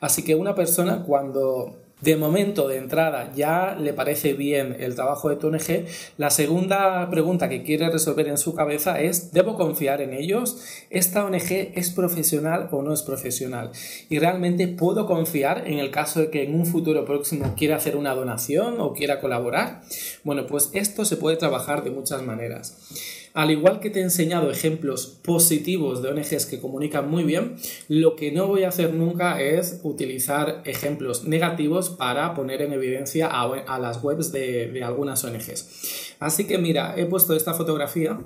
Así 0.00 0.22
que 0.24 0.34
una 0.34 0.54
persona 0.54 1.04
cuando 1.04 1.76
de 2.00 2.16
momento, 2.16 2.68
de 2.68 2.78
entrada, 2.78 3.32
ya 3.34 3.76
le 3.78 3.92
parece 3.92 4.32
bien 4.32 4.76
el 4.78 4.94
trabajo 4.94 5.28
de 5.28 5.36
tu 5.36 5.48
ONG, 5.48 5.86
la 6.16 6.30
segunda 6.30 7.08
pregunta 7.10 7.48
que 7.48 7.62
quiere 7.62 7.90
resolver 7.90 8.28
en 8.28 8.38
su 8.38 8.54
cabeza 8.54 9.00
es, 9.00 9.32
¿debo 9.32 9.56
confiar 9.56 10.00
en 10.00 10.14
ellos? 10.14 10.62
¿Esta 10.90 11.24
ONG 11.24 11.72
es 11.74 11.90
profesional 11.90 12.68
o 12.70 12.82
no 12.82 12.92
es 12.92 13.02
profesional? 13.02 13.70
Y 14.08 14.18
realmente 14.18 14.68
puedo 14.68 15.06
confiar 15.06 15.66
en 15.66 15.78
el 15.78 15.90
caso 15.90 16.20
de 16.20 16.30
que 16.30 16.44
en 16.44 16.54
un 16.54 16.66
futuro 16.66 17.04
próximo 17.04 17.54
quiera 17.56 17.76
hacer 17.76 17.96
una 17.96 18.14
donación 18.14 18.80
o 18.80 18.92
quiera 18.92 19.20
colaborar. 19.20 19.82
Bueno, 20.24 20.46
pues 20.46 20.70
esto 20.72 21.04
se 21.04 21.16
puede 21.16 21.36
trabajar 21.36 21.84
de 21.84 21.90
muchas 21.90 22.22
maneras. 22.22 23.19
Al 23.32 23.50
igual 23.50 23.80
que 23.80 23.90
te 23.90 24.00
he 24.00 24.02
enseñado 24.02 24.50
ejemplos 24.50 25.06
positivos 25.06 26.02
de 26.02 26.08
ONGs 26.08 26.46
que 26.46 26.60
comunican 26.60 27.08
muy 27.08 27.22
bien, 27.22 27.56
lo 27.88 28.16
que 28.16 28.32
no 28.32 28.48
voy 28.48 28.64
a 28.64 28.68
hacer 28.68 28.92
nunca 28.92 29.40
es 29.40 29.80
utilizar 29.82 30.62
ejemplos 30.64 31.24
negativos 31.24 31.90
para 31.90 32.34
poner 32.34 32.62
en 32.62 32.72
evidencia 32.72 33.28
a, 33.28 33.78
las 33.78 34.02
webs 34.02 34.32
de, 34.32 34.68
de 34.68 34.82
algunas 34.82 35.22
ONGs. 35.24 36.16
Así 36.18 36.46
que 36.46 36.58
mira, 36.58 36.94
he 36.96 37.06
puesto 37.06 37.34
esta 37.34 37.54
fotografía 37.54 38.20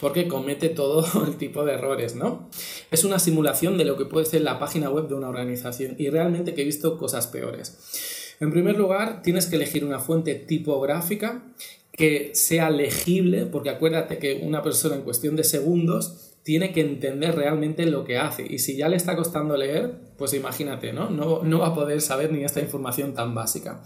porque 0.00 0.28
comete 0.28 0.68
todo 0.68 1.06
el 1.26 1.36
tipo 1.36 1.64
de 1.64 1.74
errores, 1.74 2.14
¿no? 2.14 2.48
Es 2.90 3.04
una 3.04 3.18
simulación 3.18 3.78
de 3.78 3.84
lo 3.84 3.96
que 3.96 4.04
puede 4.04 4.26
ser 4.26 4.42
la 4.42 4.58
página 4.58 4.90
web 4.90 5.08
de 5.08 5.14
una 5.14 5.28
organización 5.28 5.96
y 5.98 6.10
realmente 6.10 6.54
que 6.54 6.62
he 6.62 6.66
visto 6.66 6.98
cosas 6.98 7.26
peores. 7.26 8.36
En 8.40 8.50
primer 8.50 8.76
lugar, 8.76 9.20
tienes 9.22 9.46
que 9.46 9.56
elegir 9.56 9.84
una 9.84 9.98
fuente 9.98 10.34
tipográfica 10.34 11.42
que 11.92 12.30
sea 12.34 12.70
legible, 12.70 13.46
porque 13.46 13.70
acuérdate 13.70 14.18
que 14.18 14.40
una 14.42 14.62
persona 14.62 14.96
en 14.96 15.02
cuestión 15.02 15.36
de 15.36 15.44
segundos 15.44 16.30
tiene 16.42 16.72
que 16.72 16.80
entender 16.80 17.34
realmente 17.34 17.86
lo 17.86 18.04
que 18.04 18.16
hace. 18.16 18.46
Y 18.48 18.58
si 18.58 18.76
ya 18.76 18.88
le 18.88 18.96
está 18.96 19.16
costando 19.16 19.56
leer, 19.56 19.94
pues 20.16 20.32
imagínate, 20.34 20.92
¿no? 20.92 21.10
No, 21.10 21.42
no 21.42 21.58
va 21.58 21.68
a 21.68 21.74
poder 21.74 22.00
saber 22.00 22.32
ni 22.32 22.44
esta 22.44 22.60
información 22.60 23.14
tan 23.14 23.34
básica. 23.34 23.82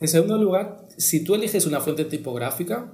En 0.00 0.08
segundo 0.08 0.38
lugar, 0.38 0.86
si 0.96 1.24
tú 1.24 1.34
eliges 1.34 1.66
una 1.66 1.80
fuente 1.80 2.04
tipográfica, 2.04 2.92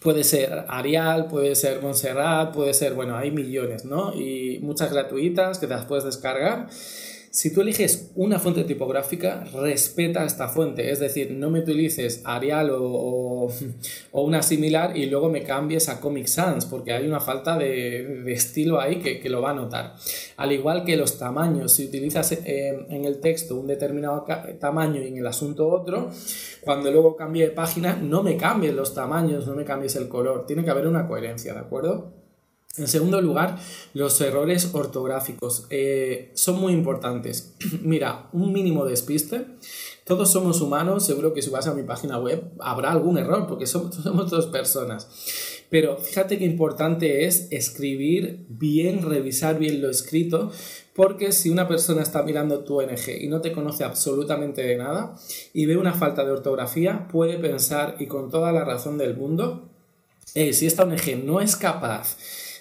puede 0.00 0.24
ser 0.24 0.64
Arial, 0.68 1.26
puede 1.28 1.54
ser 1.54 1.80
Montserrat, 1.80 2.54
puede 2.54 2.74
ser, 2.74 2.94
bueno, 2.94 3.16
hay 3.16 3.30
millones, 3.30 3.84
¿no? 3.84 4.14
Y 4.14 4.58
muchas 4.60 4.92
gratuitas 4.92 5.58
que 5.58 5.66
te 5.66 5.74
las 5.74 5.86
puedes 5.86 6.04
descargar. 6.04 6.68
Si 7.30 7.52
tú 7.52 7.60
eliges 7.60 8.10
una 8.14 8.38
fuente 8.38 8.64
tipográfica, 8.64 9.44
respeta 9.52 10.24
esta 10.24 10.48
fuente, 10.48 10.90
es 10.90 10.98
decir, 10.98 11.30
no 11.32 11.50
me 11.50 11.60
utilices 11.60 12.22
Arial 12.24 12.70
o, 12.72 13.52
una 14.12 14.42
similar 14.42 14.96
y 14.96 15.06
luego 15.06 15.28
me 15.28 15.42
cambies 15.42 15.88
a 15.88 16.00
Comic 16.00 16.26
Sans, 16.26 16.64
porque 16.64 16.92
hay 16.92 17.06
una 17.06 17.20
falta 17.20 17.58
de, 17.58 18.32
estilo 18.32 18.80
ahí 18.80 19.00
que, 19.00 19.28
lo 19.28 19.42
va 19.42 19.50
a 19.50 19.54
notar. 19.54 19.94
Al 20.38 20.52
igual 20.52 20.84
que 20.84 20.96
los 20.96 21.18
tamaños, 21.18 21.74
si 21.74 21.84
utilizas 21.84 22.32
eh, 22.32 22.86
en 22.88 23.04
el 23.04 23.20
texto 23.20 23.56
un 23.56 23.66
determinado 23.66 24.24
tamaño 24.58 25.02
y 25.02 25.08
en 25.08 25.18
el 25.18 25.26
asunto 25.26 25.68
otro, 25.68 26.10
cuando 26.62 26.90
luego 26.90 27.14
cambie 27.14 27.44
de 27.44 27.50
página, 27.50 27.94
no 27.96 28.22
me 28.22 28.36
cambies 28.36 28.74
los 28.74 28.94
tamaños, 28.94 29.46
no 29.46 29.54
me 29.54 29.64
cambies 29.64 29.96
el 29.96 30.08
color, 30.08 30.46
tiene 30.46 30.64
que 30.64 30.70
haber 30.70 30.86
una 30.86 31.06
coherencia, 31.06 31.52
¿de 31.52 31.60
acuerdo? 31.60 32.17
En 32.76 32.86
segundo 32.86 33.20
lugar, 33.20 33.58
los 33.94 34.20
errores 34.20 34.70
ortográficos 34.72 35.66
eh, 35.70 36.30
son 36.34 36.60
muy 36.60 36.72
importantes. 36.72 37.54
Mira, 37.82 38.28
un 38.32 38.52
mínimo 38.52 38.84
despiste. 38.84 39.46
Todos 40.04 40.30
somos 40.30 40.60
humanos, 40.60 41.04
seguro 41.04 41.32
que 41.32 41.42
si 41.42 41.50
vas 41.50 41.66
a 41.66 41.74
mi 41.74 41.82
página 41.82 42.18
web 42.18 42.52
habrá 42.60 42.92
algún 42.92 43.18
error, 43.18 43.46
porque 43.46 43.66
somos, 43.68 43.96
somos 43.96 44.30
dos 44.30 44.46
personas. 44.46 45.08
Pero 45.70 45.98
fíjate 45.98 46.38
qué 46.38 46.44
importante 46.44 47.26
es 47.26 47.48
escribir 47.50 48.46
bien, 48.48 49.02
revisar 49.02 49.58
bien 49.58 49.82
lo 49.82 49.90
escrito, 49.90 50.50
porque 50.94 51.32
si 51.32 51.50
una 51.50 51.68
persona 51.68 52.02
está 52.02 52.22
mirando 52.22 52.64
tu 52.64 52.80
ONG 52.80 53.20
y 53.20 53.28
no 53.28 53.40
te 53.40 53.52
conoce 53.52 53.84
absolutamente 53.84 54.62
de 54.62 54.76
nada 54.76 55.14
y 55.52 55.66
ve 55.66 55.76
una 55.76 55.94
falta 55.94 56.24
de 56.24 56.32
ortografía, 56.32 57.06
puede 57.08 57.38
pensar, 57.38 57.96
y 57.98 58.06
con 58.06 58.30
toda 58.30 58.52
la 58.52 58.64
razón 58.64 58.98
del 58.98 59.16
mundo, 59.16 59.68
si 60.34 60.66
esta 60.66 60.84
ONG 60.84 61.24
no 61.24 61.40
es 61.40 61.56
capaz 61.56 62.16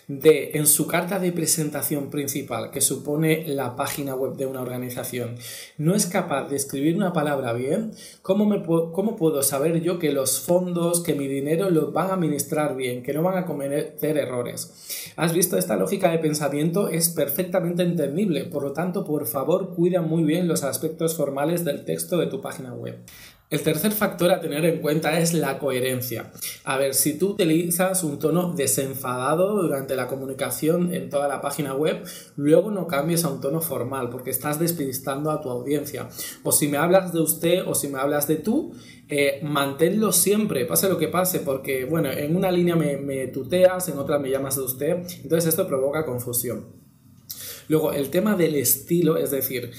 de, 0.07 0.51
en 0.53 0.67
su 0.67 0.87
carta 0.87 1.19
de 1.19 1.33
presentación 1.33 2.09
principal, 2.09 2.71
que 2.71 2.79
supone 2.79 3.45
la 3.45 3.75
página 3.75 4.15
web 4.15 4.37
de 4.37 4.45
una 4.45 4.61
organización, 4.61 5.35
no 5.77 5.95
es 5.95 6.05
capaz 6.05 6.47
de 6.47 6.55
escribir 6.55 6.95
una 6.95 7.11
palabra 7.11 7.51
bien, 7.51 7.91
¿cómo, 8.21 8.45
me 8.45 8.63
¿cómo 8.63 9.17
puedo 9.17 9.43
saber 9.43 9.81
yo 9.81 9.99
que 9.99 10.13
los 10.13 10.39
fondos, 10.39 11.01
que 11.01 11.13
mi 11.13 11.27
dinero 11.27 11.69
lo 11.69 11.91
van 11.91 12.09
a 12.09 12.13
administrar 12.13 12.77
bien, 12.77 13.03
que 13.03 13.13
no 13.13 13.21
van 13.21 13.37
a 13.37 13.45
cometer 13.45 14.17
errores? 14.17 15.11
¿Has 15.17 15.33
visto 15.33 15.57
esta 15.57 15.75
lógica 15.75 16.09
de 16.09 16.19
pensamiento? 16.19 16.87
Es 16.87 17.09
perfectamente 17.09 17.83
entendible, 17.83 18.45
por 18.45 18.63
lo 18.63 18.71
tanto, 18.71 19.03
por 19.03 19.27
favor, 19.27 19.75
cuida 19.75 20.01
muy 20.01 20.23
bien 20.23 20.47
los 20.47 20.63
aspectos 20.63 21.15
formales 21.15 21.65
del 21.65 21.83
texto 21.83 22.17
de 22.17 22.27
tu 22.27 22.39
página 22.39 22.73
web. 22.73 22.97
El 23.49 23.61
tercer 23.61 23.93
factor 23.93 24.29
a 24.31 24.41
tener 24.41 24.65
en 24.65 24.81
cuenta 24.81 25.17
es 25.19 25.33
la 25.33 25.57
coherencia. 25.57 26.33
A 26.65 26.77
ver, 26.77 26.93
si 26.93 27.17
tú 27.17 27.29
utilizas 27.29 28.03
un 28.03 28.19
tono 28.19 28.51
desenfadado 28.51 29.61
durante 29.61 29.95
la 29.95 30.07
comunicación 30.07 30.93
en 30.93 31.09
toda 31.09 31.29
la 31.29 31.39
página 31.39 31.73
web, 31.73 32.03
luego 32.35 32.71
no 32.71 32.87
cambies 32.87 33.23
a 33.23 33.29
un 33.29 33.39
tono 33.39 33.61
formal 33.61 34.09
porque 34.09 34.31
estás 34.31 34.59
despistando 34.59 35.31
a 35.31 35.39
tu 35.39 35.49
audiencia. 35.49 36.09
O 36.43 36.51
si 36.51 36.67
me 36.67 36.75
hablas 36.75 37.13
de 37.13 37.21
usted 37.21 37.63
o 37.65 37.73
si 37.73 37.87
me 37.87 37.99
hablas 37.99 38.27
de 38.27 38.35
tú, 38.35 38.73
eh, 39.07 39.39
manténlo 39.43 40.11
siempre, 40.11 40.65
pase 40.65 40.89
lo 40.89 40.97
que 40.97 41.07
pase, 41.07 41.39
porque 41.39 41.85
bueno, 41.85 42.11
en 42.11 42.35
una 42.35 42.51
línea 42.51 42.75
me, 42.75 42.97
me 42.97 43.27
tuteas, 43.27 43.87
en 43.87 43.97
otra 43.97 44.19
me 44.19 44.29
llamas 44.29 44.57
de 44.57 44.63
usted, 44.63 44.97
entonces 45.23 45.47
esto 45.47 45.65
provoca 45.67 46.05
confusión. 46.05 46.65
Luego, 47.69 47.93
el 47.93 48.09
tema 48.09 48.35
del 48.35 48.55
estilo, 48.55 49.15
es 49.15 49.31
decir, 49.31 49.71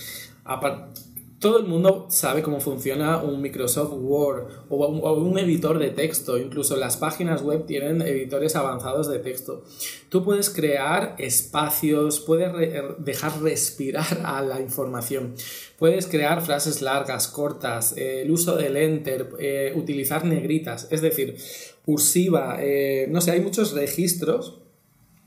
todo 1.40 1.58
el 1.58 1.66
mundo 1.66 2.08
sabe 2.10 2.42
cómo 2.42 2.58
funciona 2.58 3.18
un 3.18 3.40
Microsoft 3.40 3.92
Word 3.92 4.48
o 4.68 4.86
un, 5.14 5.38
editor 5.38 5.78
de 5.78 5.90
texto. 5.90 6.36
Incluso 6.36 6.76
las 6.76 6.96
páginas 6.96 7.42
web 7.42 7.64
tienen 7.64 8.02
editores 8.02 8.56
avanzados 8.56 9.08
de 9.08 9.20
texto. 9.20 9.62
Tú 10.08 10.24
puedes 10.24 10.50
crear 10.50 11.14
espacios, 11.18 12.18
puedes 12.18 12.52
dejar 12.98 13.40
respirar 13.40 14.20
a 14.24 14.42
la 14.42 14.60
información. 14.60 15.34
Puedes 15.78 16.06
crear 16.06 16.42
frases 16.42 16.82
largas, 16.82 17.28
cortas, 17.28 17.96
eh, 17.96 18.22
el 18.22 18.30
uso 18.32 18.56
del 18.56 18.76
enter, 18.76 19.28
eh, 19.38 19.72
utilizar 19.76 20.24
negritas, 20.24 20.88
es 20.90 21.02
decir, 21.02 21.36
cursiva. 21.84 22.56
Eh, 22.60 23.06
no 23.10 23.20
sé, 23.20 23.30
hay 23.30 23.40
muchos 23.40 23.74
registros 23.74 24.62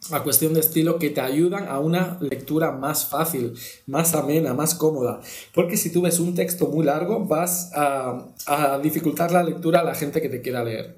a 0.10 0.24
cuestión 0.24 0.54
de 0.54 0.62
estilo 0.62 0.98
que 0.98 1.12
te 1.12 1.22
ayudan 1.22 1.68
a 1.68 1.80
una 1.80 2.18
lectura 2.22 2.72
más 2.72 3.06
fácil, 3.06 3.54
más 3.86 4.16
amena, 4.16 4.54
más 4.54 4.74
cómoda. 4.74 5.22
Porque 5.54 5.78
si 5.78 5.92
tú 5.92 6.02
ves 6.02 6.20
un 6.20 6.34
texto 6.34 6.68
muy 6.68 6.86
largo, 6.86 7.26
vas 7.26 7.72
a, 7.76 8.80
dificultar 8.82 9.32
la 9.32 9.44
lectura 9.44 9.82
a 9.82 9.84
la 9.84 9.94
gente 9.94 10.22
que 10.22 10.30
te 10.30 10.42
quiera 10.42 10.64
leer. 10.64 10.96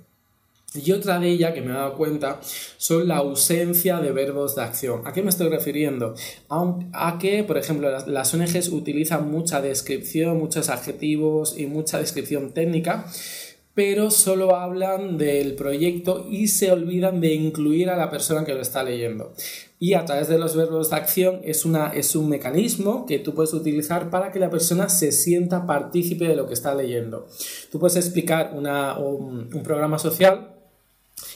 Y 0.76 0.92
otra 0.92 1.20
de 1.20 1.30
ellas 1.30 1.54
que 1.54 1.62
me 1.62 1.70
he 1.70 1.74
dado 1.74 1.94
cuenta 1.96 2.40
son 2.78 3.08
la 3.08 3.18
ausencia 3.18 4.00
de 4.00 4.12
verbos 4.12 4.56
de 4.56 4.64
acción. 4.64 5.06
¿A 5.06 5.14
qué 5.14 5.22
me 5.22 5.30
estoy 5.30 5.50
refiriendo? 5.50 6.16
A, 6.50 7.18
que, 7.20 7.44
por 7.44 7.60
ejemplo, 7.60 7.92
las, 7.92 8.08
las 8.08 8.34
ONGs 8.34 8.70
utilizan 8.70 9.30
mucha 9.30 9.62
descripción, 9.62 10.40
muchos 10.40 10.70
adjetivos 10.70 11.60
y 11.60 11.68
mucha 11.68 12.00
descripción 12.00 12.54
técnica, 12.54 13.06
pero 13.76 14.12
solo 14.12 14.56
hablan 14.56 15.18
del 15.18 15.56
proyecto 15.56 16.28
y 16.30 16.48
se 16.48 16.72
olvidan 16.72 17.22
de 17.22 17.34
incluir 17.34 17.90
a 17.90 17.98
la 17.98 18.10
persona 18.10 18.46
que 18.46 18.54
lo 18.54 18.62
está 18.62 18.84
leyendo. 18.84 19.34
Y 19.80 19.96
a 19.96 20.06
través 20.06 20.28
de 20.28 20.38
los 20.38 20.56
verbos 20.56 20.92
de 20.92 20.96
acción 20.96 21.42
es, 21.44 21.66
una, 21.66 21.88
es 21.88 22.16
un 22.16 22.30
mecanismo 22.30 23.06
que 23.06 23.20
tú 23.20 23.34
puedes 23.34 23.54
utilizar 23.54 24.10
para 24.10 24.32
que 24.32 24.40
la 24.40 24.50
persona 24.50 24.90
se 24.90 25.12
sienta 25.12 25.66
partícipe 25.66 26.26
de 26.26 26.36
lo 26.36 26.48
que 26.48 26.54
está 26.54 26.74
leyendo. 26.74 27.28
Tú 27.72 27.80
puedes 27.80 27.98
explicar 27.98 28.54
un 28.56 29.62
programa 29.64 30.00
social 30.00 30.53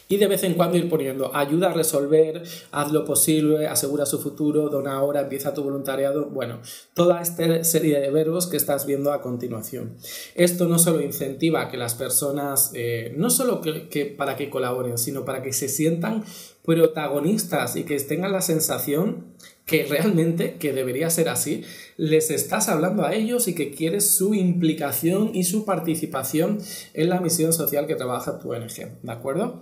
Y 0.10 0.18
de 0.18 0.28
vez 0.28 0.44
en 0.44 0.54
cuando 0.54 0.78
ir 0.78 0.90
poniendo 0.90 1.36
ayuda 1.36 1.72
a 1.72 1.74
resolver, 1.74 2.44
haz 2.72 2.92
lo 2.92 3.04
posible, 3.04 3.68
asegura 3.68 4.06
su 4.06 4.20
futuro, 4.20 4.70
dona 4.70 4.94
ahora, 4.94 5.22
empieza 5.22 5.54
tu 5.54 5.64
voluntariado. 5.64 6.30
Bueno, 6.30 6.60
toda 6.94 7.22
esta 7.22 7.64
serie 7.64 8.00
de 8.00 8.10
verbos 8.10 8.48
que 8.48 8.58
estás 8.58 8.86
viendo 8.86 9.12
a 9.12 9.22
continuación. 9.22 9.96
Esto 10.36 10.68
no 10.68 10.80
solo 10.80 11.02
incentiva 11.02 11.64
a 11.64 11.70
que 11.70 11.78
las 11.78 11.96
personas, 11.96 12.72
eh, 12.74 13.14
no 13.18 13.30
solo 13.30 13.62
que, 13.62 14.16
para 14.18 14.36
que 14.36 14.50
colaboren, 14.50 14.98
sino 14.98 15.26
para 15.26 15.42
que 15.42 15.52
se 15.52 15.68
sientan 15.68 16.24
protagonistas 16.64 17.76
y 17.76 17.84
que 17.84 17.98
tengan 18.00 18.32
la 18.32 18.42
sensación 18.42 19.26
que 19.68 19.84
realmente, 19.84 20.56
que 20.56 20.72
debería 20.72 21.10
ser 21.10 21.28
así, 21.28 21.64
les 21.98 22.32
estás 22.32 22.70
hablando 22.70 23.06
a 23.06 23.14
ellos 23.14 23.50
y 23.50 23.54
que 23.54 23.70
quieres 23.70 24.10
su 24.10 24.34
implicación 24.34 25.32
y 25.34 25.44
su 25.44 25.66
participación 25.66 26.60
en 26.94 27.10
la 27.10 27.20
misión 27.20 27.52
social 27.52 27.86
que 27.86 27.96
trabaja 27.96 28.40
tu 28.40 28.54
ONG, 28.54 29.02
¿de 29.04 29.12
acuerdo? 29.12 29.62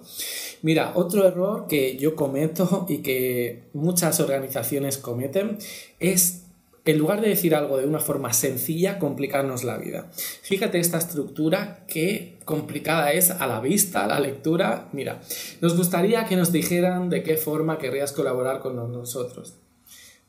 Mira, 0.61 0.91
otro 0.93 1.27
error 1.27 1.65
que 1.67 1.97
yo 1.97 2.15
cometo 2.15 2.85
y 2.87 2.99
que 2.99 3.63
muchas 3.73 4.19
organizaciones 4.19 4.99
cometen 4.99 5.57
es 5.99 6.43
en 6.85 6.99
lugar 6.99 7.19
de 7.19 7.29
decir 7.29 7.55
algo 7.55 7.79
de 7.79 7.87
una 7.87 7.99
forma 7.99 8.31
sencilla, 8.31 8.99
complicarnos 8.99 9.63
la 9.63 9.77
vida. 9.77 10.11
Fíjate 10.43 10.79
esta 10.79 10.99
estructura, 10.99 11.83
qué 11.87 12.37
complicada 12.45 13.11
es 13.11 13.31
a 13.31 13.47
la 13.47 13.59
vista, 13.59 14.03
a 14.03 14.07
la 14.07 14.19
lectura. 14.19 14.87
Mira, 14.91 15.19
nos 15.61 15.75
gustaría 15.75 16.25
que 16.25 16.35
nos 16.35 16.51
dijeran 16.51 17.09
de 17.09 17.23
qué 17.23 17.37
forma 17.37 17.79
querrías 17.79 18.11
colaborar 18.11 18.59
con 18.59 18.75
nosotros. 18.75 19.55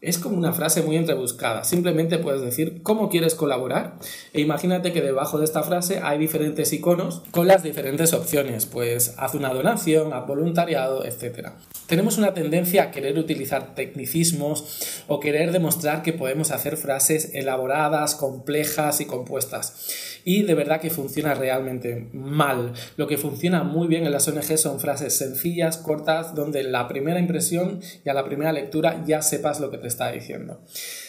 Es 0.07 0.19
como 0.19 0.37
una 0.37 0.53
frase 0.53 0.83
muy 0.83 0.95
entrebuscada. 0.95 1.65
Simplemente 1.65 2.19
puedes 2.19 2.41
decir 2.41 2.81
cómo 2.85 3.09
quieres 3.09 3.35
colaborar 3.35 3.99
e 4.33 4.41
imagínate 4.41 4.93
que 4.93 5.03
debajo 5.03 5.37
de 5.37 5.45
esta 5.45 5.65
frase 5.65 5.99
hay 6.01 6.17
diferentes 6.17 6.73
iconos 6.73 7.23
con 7.33 7.49
las 7.49 7.65
diferentes 7.65 8.13
opciones. 8.13 8.67
Pues 8.67 9.15
haz 9.17 9.35
una 9.35 9.53
donación, 9.53 10.13
haz 10.13 10.25
voluntariado, 10.25 11.05
etc. 11.05 11.49
Tenemos 11.89 12.19
una 12.19 12.35
tendencia 12.35 12.85
a 12.85 12.91
querer 12.93 13.19
utilizar 13.19 13.75
tecnicismos 13.75 15.03
o 15.09 15.19
querer 15.19 15.51
demostrar 15.51 16.05
que 16.05 16.13
podemos 16.13 16.53
hacer 16.53 16.77
frases 16.77 17.35
elaboradas, 17.35 18.15
complejas 18.15 19.01
y 19.01 19.07
compuestas 19.07 20.23
y 20.27 20.43
de 20.43 20.55
verdad 20.55 20.81
que 20.81 20.91
funciona 20.91 21.35
realmente 21.35 22.09
mal. 22.13 22.73
Lo 22.97 23.07
que 23.07 23.17
funciona 23.17 23.63
muy 23.63 23.87
bien 23.87 24.05
en 24.05 24.11
las 24.11 24.27
ONG 24.27 24.59
son 24.59 24.81
frases 24.81 25.17
sencillas, 25.17 25.79
cortas, 25.79 26.35
donde 26.35 26.65
la 26.65 26.89
primera 26.89 27.21
impresión 27.21 27.81
y 28.05 28.09
a 28.09 28.15
la 28.15 28.25
primera 28.25 28.53
lectura 28.53 29.05
ya 29.07 29.23
sepas 29.23 29.61
lo 29.61 29.71
que 29.71 29.79
te 29.79 29.87
diciendo. 30.12 30.61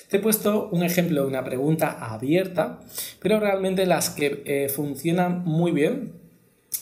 Te 0.10 0.18
he 0.18 0.20
puesto 0.20 0.70
un 0.72 0.84
ejemplo 0.84 1.22
de 1.22 1.28
una 1.28 1.44
pregunta 1.44 1.98
abierta, 2.00 2.80
pero 3.20 3.40
realmente 3.40 3.86
las 3.86 4.10
que 4.10 4.44
eh, 4.46 4.70
funcionan 4.70 5.44
muy 5.44 5.72
bien 5.72 6.14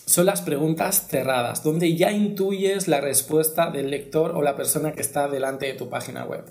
son 0.06 0.28
las 0.28 0.42
preguntas 0.42 1.08
cerradas, 1.08 1.64
donde 1.64 1.96
ya 1.96 2.12
intuyes 2.12 2.88
la 2.88 3.02
respuesta 3.02 3.72
del 3.72 3.90
lector 3.90 4.32
o 4.36 4.42
la 4.42 4.56
persona 4.56 4.92
que 4.94 5.02
está 5.02 5.28
delante 5.28 5.66
de 5.66 5.74
tu 5.74 5.90
página 5.90 6.26
web. 6.26 6.46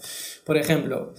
Por 0.44 0.56
ejemplo, 0.56 1.14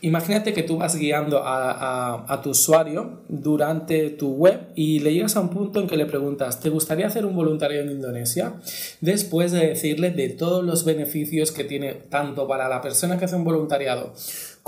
Imagínate 0.00 0.52
que 0.52 0.62
tú 0.62 0.76
vas 0.76 0.94
guiando 0.96 1.42
a, 1.44 2.40
tu 2.42 2.50
usuario 2.50 3.22
durante 3.28 4.10
tu 4.10 4.30
web 4.30 4.68
y 4.76 5.00
le 5.00 5.12
llegas 5.12 5.36
a 5.36 5.40
un 5.40 5.50
punto 5.50 5.80
en 5.80 5.88
que 5.88 5.96
le 5.96 6.06
preguntas, 6.06 6.60
¿te 6.60 6.70
gustaría 6.70 7.08
hacer 7.08 7.26
un 7.26 7.34
voluntario 7.34 7.80
en 7.80 7.90
Indonesia? 7.90 8.54
Después 9.00 9.50
de 9.50 9.66
decirle 9.66 10.10
de 10.10 10.28
todos 10.28 10.64
los 10.64 10.84
beneficios 10.84 11.50
que 11.50 11.64
tiene 11.64 11.94
tanto 11.94 12.46
para 12.46 12.68
la 12.68 12.80
persona 12.80 13.18
que 13.18 13.24
hace 13.24 13.34
un 13.34 13.44
voluntariado 13.44 14.12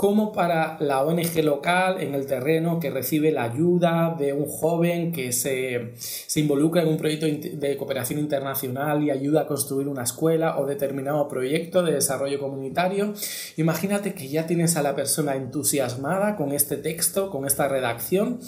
como 0.01 0.31
para 0.31 0.77
la 0.79 1.03
ONG 1.03 1.43
local 1.43 2.01
en 2.01 2.15
el 2.15 2.25
terreno 2.25 2.79
que 2.79 2.89
recibe 2.89 3.31
la 3.31 3.43
ayuda 3.43 4.15
de 4.17 4.33
un 4.33 4.47
joven 4.47 5.11
que 5.11 5.31
se, 5.31 5.93
involucra 6.37 6.81
en 6.81 6.87
un 6.87 6.97
proyecto 6.97 7.27
de 7.27 7.77
cooperación 7.77 8.17
internacional 8.17 9.03
y 9.03 9.11
ayuda 9.11 9.41
a 9.41 9.45
construir 9.45 9.87
una 9.87 10.01
escuela 10.01 10.57
o 10.57 10.65
determinado 10.65 11.27
proyecto 11.27 11.83
de 11.83 11.93
desarrollo 11.93 12.39
comunitario. 12.39 13.13
Imagínate 13.57 14.15
que 14.15 14.27
ya 14.27 14.47
tienes 14.47 14.75
a 14.75 14.81
la 14.81 14.95
persona 14.95 15.35
entusiasmada 15.35 16.35
con 16.35 16.51
este 16.51 16.77
texto, 16.77 17.29
con 17.29 17.45
esta 17.45 17.67
redacción, 17.67 18.39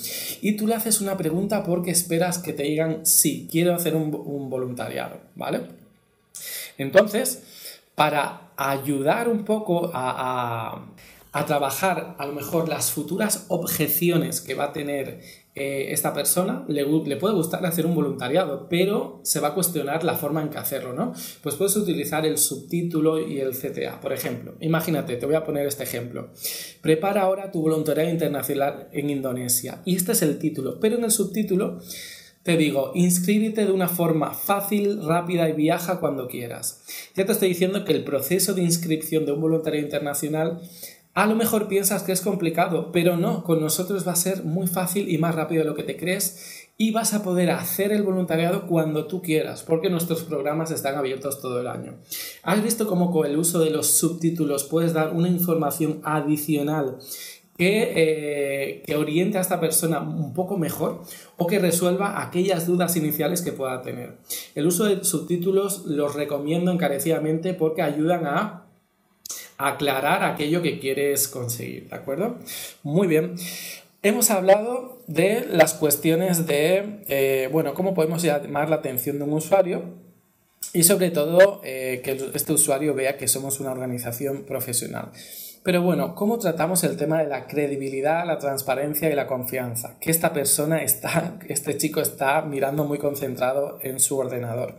y 0.41 0.53
tú 0.57 0.65
le 0.65 0.73
haces 0.73 1.01
una 1.01 1.17
pregunta 1.17 1.63
porque 1.63 1.91
esperas 1.91 2.39
que 2.39 2.53
te 2.53 2.63
digan, 2.63 3.05
sí, 3.05 3.47
quiero 3.51 3.75
hacer 3.75 3.95
un, 3.95 4.09
voluntariado, 4.49 5.17
¿vale? 5.35 5.61
Entonces, 6.79 7.43
para 7.93 8.49
ayudar 8.57 9.29
un 9.29 9.45
poco 9.45 9.91
a 9.93 10.81
a 11.12 11.12
trabajar 11.45 12.15
a 12.19 12.25
lo 12.27 12.33
mejor 12.33 12.69
las 12.69 12.91
futuras 12.91 13.45
objeciones 13.49 14.39
que 14.39 14.53
va 14.53 14.65
a 14.65 14.73
tener 14.73 15.19
eh, 15.55 15.87
esta 15.91 16.13
persona, 16.13 16.63
le, 16.67 16.85
puede 16.85 17.33
gustar 17.35 17.65
hacer 17.65 17.85
un 17.85 17.95
voluntariado, 17.95 18.67
pero 18.69 19.19
se 19.23 19.39
va 19.39 19.49
a 19.49 19.53
cuestionar 19.53 20.03
la 20.03 20.15
forma 20.15 20.41
en 20.41 20.49
que 20.49 20.59
hacerlo, 20.59 20.93
¿no? 20.93 21.13
Pues 21.41 21.55
puedes 21.55 21.75
utilizar 21.75 22.25
el 22.25 22.37
subtítulo 22.37 23.19
y 23.19 23.39
el 23.39 23.51
CTA, 23.51 23.99
por 23.99 24.13
ejemplo. 24.13 24.55
Imagínate, 24.61 25.15
te 25.15 25.25
voy 25.25 25.35
a 25.35 25.43
poner 25.43 25.67
este 25.67 25.83
ejemplo. 25.83 26.29
Prepara 26.81 27.23
ahora 27.23 27.51
tu 27.51 27.61
voluntariado 27.61 28.11
internacional 28.11 28.87
en 28.91 29.09
Indonesia. 29.09 29.81
Y 29.85 29.95
este 29.95 30.13
es 30.13 30.21
el 30.21 30.37
título, 30.37 30.79
pero 30.79 30.97
en 30.97 31.03
el 31.03 31.11
subtítulo 31.11 31.79
te 32.43 32.57
digo, 32.57 32.91
inscríbete 32.93 33.65
de 33.65 33.71
una 33.71 33.87
forma 33.87 34.33
fácil, 34.33 35.01
rápida 35.01 35.47
y 35.47 35.53
viaja 35.53 35.99
cuando 35.99 36.27
quieras. 36.27 36.83
Ya 37.15 37.25
te 37.25 37.31
estoy 37.31 37.49
diciendo 37.49 37.85
que 37.85 37.93
el 37.93 38.03
proceso 38.03 38.53
de 38.53 38.63
inscripción 38.63 39.25
de 39.25 39.31
un 39.31 39.39
voluntario 39.39 39.79
internacional 39.79 40.61
a 41.13 41.27
lo 41.27 41.35
mejor 41.35 41.67
piensas 41.67 42.03
que 42.03 42.11
es 42.11 42.21
complicado, 42.21 42.91
pero 42.91 43.17
no, 43.17 43.43
con 43.43 43.61
nosotros 43.61 44.07
va 44.07 44.13
a 44.13 44.15
ser 44.15 44.43
muy 44.43 44.67
fácil 44.67 45.09
y 45.09 45.19
más 45.19 45.35
rápido 45.35 45.63
de 45.63 45.69
lo 45.69 45.75
que 45.75 45.83
te 45.83 45.95
crees 45.95 46.69
y 46.75 46.91
vas 46.91 47.13
a 47.13 47.21
poder 47.21 47.51
hacer 47.51 47.91
el 47.91 48.01
voluntariado 48.01 48.65
cuando 48.65 49.05
tú 49.05 49.21
quieras, 49.21 49.61
porque 49.61 49.91
nuestros 49.91 50.23
programas 50.23 50.71
están 50.71 50.95
abiertos 50.95 51.39
todo 51.39 51.61
el 51.61 51.67
año. 51.67 51.97
¿Has 52.41 52.63
visto 52.63 52.87
cómo 52.87 53.11
con 53.11 53.27
el 53.27 53.37
uso 53.37 53.59
de 53.59 53.69
los 53.69 53.87
subtítulos 53.87 54.63
puedes 54.63 54.93
dar 54.93 55.13
una 55.13 55.27
información 55.27 56.01
adicional 56.03 56.97
que, 57.57 57.93
eh, 57.95 58.83
que, 58.83 58.95
oriente 58.95 59.37
a 59.37 59.41
esta 59.41 59.59
persona 59.59 60.01
un 60.01 60.33
poco 60.33 60.57
mejor 60.57 61.03
o 61.37 61.45
que 61.45 61.59
resuelva 61.59 62.23
aquellas 62.23 62.65
dudas 62.65 62.95
iniciales 62.95 63.43
que 63.43 63.51
pueda 63.51 63.83
tener. 63.83 64.17
El 64.55 64.65
uso 64.65 64.85
de 64.85 65.03
subtítulos 65.03 65.85
los 65.85 66.15
recomiendo 66.15 66.71
encarecidamente 66.71 67.53
porque 67.53 67.83
ayudan 67.83 68.25
a 68.25 68.63
aclarar 69.57 70.23
aquello 70.23 70.61
que 70.61 70.79
quieres 70.79 71.27
conseguir, 71.27 71.89
¿de 71.89 71.95
acuerdo? 71.95 72.37
Muy 72.83 73.07
bien. 73.07 73.35
Hemos 74.01 74.31
hablado 74.31 75.01
de 75.07 75.45
las 75.49 75.73
cuestiones 75.73 76.45
de, 76.45 77.03
eh, 77.07 77.49
bueno, 77.51 77.73
cómo 77.73 77.93
podemos 77.93 78.21
llamar 78.21 78.69
la 78.69 78.77
atención 78.77 79.17
de 79.17 79.23
un 79.23 79.33
usuario 79.33 79.83
y 80.73 80.83
sobre 80.83 81.09
todo 81.11 81.61
eh, 81.63 82.01
que 82.03 82.31
este 82.33 82.53
usuario 82.53 82.93
vea 82.93 83.17
que 83.17 83.27
somos 83.27 83.59
una 83.59 83.71
organización 83.71 84.43
profesional. 84.43 85.11
Pero 85.63 85.81
bueno, 85.81 86.13
¿cómo 86.13 86.37
tratamos 86.39 86.83
el 86.83 86.97
tema 86.97 87.19
de 87.23 87.29
la 87.29 87.47
credibilidad, 87.47 88.25
la 88.25 88.37
transparencia 88.37 89.09
y 89.09 89.15
la 89.15 89.27
confianza? 89.27 89.95
Que 90.01 90.11
esta 90.11 90.33
persona 90.33 90.83
está, 90.83 91.37
este 91.47 91.77
chico 91.77 92.01
está 92.01 92.41
mirando 92.41 92.83
muy 92.83 92.97
concentrado 92.97 93.79
en 93.81 94.01
su 94.01 94.17
ordenador. 94.17 94.75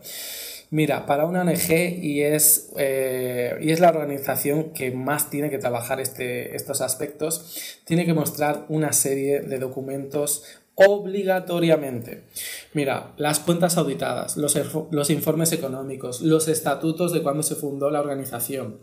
Mira, 0.75 1.07
para 1.07 1.25
una 1.25 1.43
ONG 1.43 2.03
y 2.03 2.23
es, 2.23 2.73
eh, 2.77 3.57
y 3.61 3.71
es 3.71 3.79
la 3.79 3.91
organización 3.91 4.73
que 4.73 4.91
más 4.91 5.31
tiene 5.31 5.49
que 5.49 5.59
trabajar 5.59 6.01
este, 6.01 6.57
estos 6.57 6.81
aspectos, 6.81 7.79
tiene 7.85 8.05
que 8.05 8.13
mostrar 8.13 8.67
una 8.69 8.93
serie 8.93 9.39
de 9.43 9.61
documentos 9.61 10.43
obligatoriamente. 10.75 12.25
Mira, 12.73 13.13
las 13.19 13.39
cuentas 13.39 13.79
auditadas, 13.79 14.37
los, 14.37 14.59
los 14.91 15.11
informes 15.11 15.53
económicos, 15.53 16.23
los 16.23 16.49
estatutos 16.49 17.13
de 17.13 17.23
cuando 17.23 17.45
se 17.45 17.55
fundó 17.55 17.89
la 17.89 18.01
organización 18.01 18.81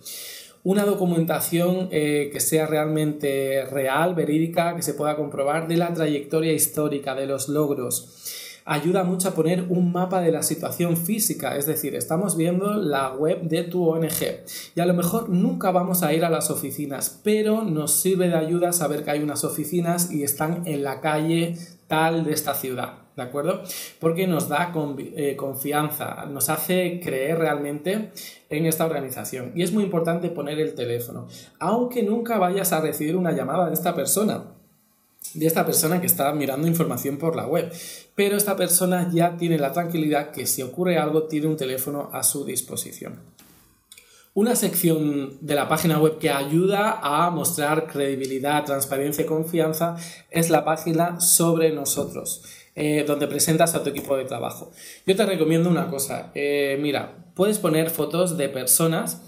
una 0.63 0.85
documentación 0.85 1.89
eh, 1.91 2.29
que 2.31 2.39
sea 2.39 2.67
realmente 2.67 3.65
real, 3.65 4.13
verídica, 4.13 4.75
que 4.75 4.83
se 4.83 4.93
pueda 4.93 5.15
comprobar 5.15 5.67
de 5.67 5.75
la 5.75 5.91
trayectoria 5.91 6.53
histórica, 6.53 7.15
de 7.15 7.25
los 7.25 7.49
logros 7.49 8.50
ayuda 8.71 9.03
mucho 9.03 9.27
a 9.27 9.33
poner 9.33 9.65
un 9.67 9.91
mapa 9.91 10.21
de 10.21 10.31
la 10.31 10.43
situación 10.43 10.95
física, 10.95 11.57
es 11.57 11.65
decir, 11.65 11.93
estamos 11.93 12.37
viendo 12.37 12.73
la 12.75 13.11
web 13.11 13.41
de 13.41 13.63
tu 13.63 13.85
ONG 13.85 14.45
y 14.75 14.79
a 14.79 14.85
lo 14.85 14.93
mejor 14.93 15.27
nunca 15.27 15.71
vamos 15.71 16.03
a 16.03 16.13
ir 16.13 16.23
a 16.23 16.29
las 16.29 16.49
oficinas, 16.49 17.19
pero 17.21 17.65
nos 17.65 17.91
sirve 17.91 18.29
de 18.29 18.35
ayuda 18.35 18.71
saber 18.71 19.03
que 19.03 19.11
hay 19.11 19.19
unas 19.19 19.43
oficinas 19.43 20.09
y 20.09 20.23
están 20.23 20.63
en 20.65 20.83
la 20.83 21.01
calle 21.01 21.57
tal 21.87 22.23
de 22.23 22.31
esta 22.31 22.53
ciudad. 22.53 22.93
¿De 23.17 23.23
acuerdo? 23.23 23.61
Porque 23.99 24.25
nos 24.25 24.47
da 24.47 24.71
eh, 25.17 25.35
confianza, 25.35 26.25
nos 26.27 26.47
hace 26.47 27.01
creer 27.03 27.39
realmente 27.39 28.11
en 28.49 28.65
esta 28.65 28.85
organización. 28.85 29.51
Y 29.53 29.63
es 29.63 29.73
muy 29.73 29.83
importante 29.83 30.29
poner 30.29 30.61
el 30.61 30.75
teléfono, 30.75 31.27
aunque 31.59 32.03
nunca 32.03 32.37
vayas 32.37 32.71
a 32.71 32.79
recibir 32.79 33.17
una 33.17 33.33
llamada 33.33 33.67
de 33.67 33.73
esta 33.73 33.93
persona 33.93 34.45
de 35.33 35.47
esta 35.47 35.65
persona 35.65 36.01
que 36.01 36.07
está 36.07 36.31
mirando 36.33 36.67
información 36.67 37.17
por 37.17 37.35
la 37.35 37.47
web. 37.47 37.71
Pero 38.15 38.37
esta 38.37 38.55
persona 38.55 39.09
ya 39.13 39.37
tiene 39.37 39.57
la 39.57 39.71
tranquilidad 39.71 40.31
que 40.31 40.45
si 40.45 40.61
ocurre 40.61 40.97
algo 40.97 41.23
tiene 41.23 41.47
un 41.47 41.57
teléfono 41.57 42.09
a 42.13 42.23
su 42.23 42.43
disposición. 42.45 43.19
Una 44.33 44.55
sección 44.55 45.37
de 45.41 45.55
la 45.55 45.67
página 45.67 45.99
web 45.99 46.17
que 46.17 46.29
ayuda 46.29 46.99
a 47.03 47.29
mostrar 47.31 47.87
credibilidad, 47.87 48.63
transparencia 48.63 49.25
y 49.25 49.27
confianza 49.27 49.97
es 50.29 50.49
la 50.49 50.63
página 50.63 51.19
sobre 51.19 51.71
nosotros. 51.71 52.41
eh, 52.75 53.03
donde 53.05 53.27
presentas 53.27 53.75
a 53.75 53.83
tu 53.83 53.89
equipo 53.89 54.15
de 54.15 54.25
trabajo. 54.25 54.71
Yo 55.05 55.15
te 55.15 55.25
recomiendo 55.25 55.69
una 55.69 55.87
cosa, 55.89 56.31
eh, 56.33 56.77
mira, 56.81 57.25
puedes 57.35 57.59
poner 57.59 57.89
fotos 57.89 58.37
de 58.37 58.49
personas 58.49 59.21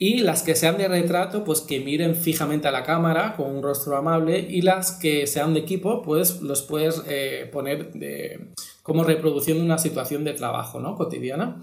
y 0.00 0.18
las 0.18 0.44
que 0.44 0.54
sean 0.54 0.78
de 0.78 0.86
retrato, 0.86 1.42
pues 1.42 1.60
que 1.60 1.80
miren 1.80 2.14
fijamente 2.14 2.68
a 2.68 2.70
la 2.70 2.84
cámara 2.84 3.34
con 3.36 3.50
un 3.50 3.62
rostro 3.62 3.96
amable 3.96 4.38
y 4.38 4.62
las 4.62 4.92
que 4.92 5.26
sean 5.26 5.54
de 5.54 5.60
equipo, 5.60 6.02
pues 6.02 6.40
los 6.40 6.62
puedes 6.62 7.02
eh, 7.08 7.48
poner 7.52 7.92
de, 7.94 8.52
como 8.84 9.02
reproduciendo 9.02 9.64
una 9.64 9.78
situación 9.78 10.22
de 10.22 10.34
trabajo, 10.34 10.78
¿no? 10.78 10.94
Cotidiana. 10.94 11.60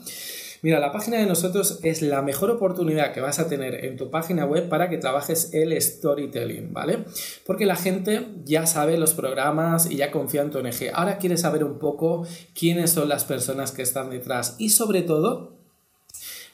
Mira, 0.61 0.79
la 0.79 0.91
página 0.91 1.17
de 1.17 1.27
nosotros 1.27 1.79
es 1.83 2.01
la 2.01 2.21
mejor 2.21 2.49
oportunidad 2.49 3.13
que 3.13 3.21
vas 3.21 3.39
a 3.39 3.47
tener 3.47 3.85
en 3.85 3.97
tu 3.97 4.09
página 4.09 4.45
web 4.45 4.67
para 4.67 4.89
que 4.89 4.97
trabajes 4.97 5.53
el 5.53 5.79
storytelling, 5.79 6.73
¿vale? 6.73 7.05
Porque 7.45 7.65
la 7.65 7.75
gente 7.75 8.25
ya 8.43 8.65
sabe 8.65 8.97
los 8.97 9.13
programas 9.13 9.89
y 9.89 9.97
ya 9.97 10.11
confía 10.11 10.41
en 10.41 10.51
tu 10.51 10.57
ONG. 10.57 10.89
Ahora 10.93 11.19
quiere 11.19 11.37
saber 11.37 11.63
un 11.63 11.77
poco 11.77 12.25
quiénes 12.53 12.91
son 12.91 13.07
las 13.07 13.25
personas 13.25 13.71
que 13.71 13.83
están 13.83 14.09
detrás 14.09 14.55
y 14.57 14.69
sobre 14.69 15.03
todo 15.03 15.55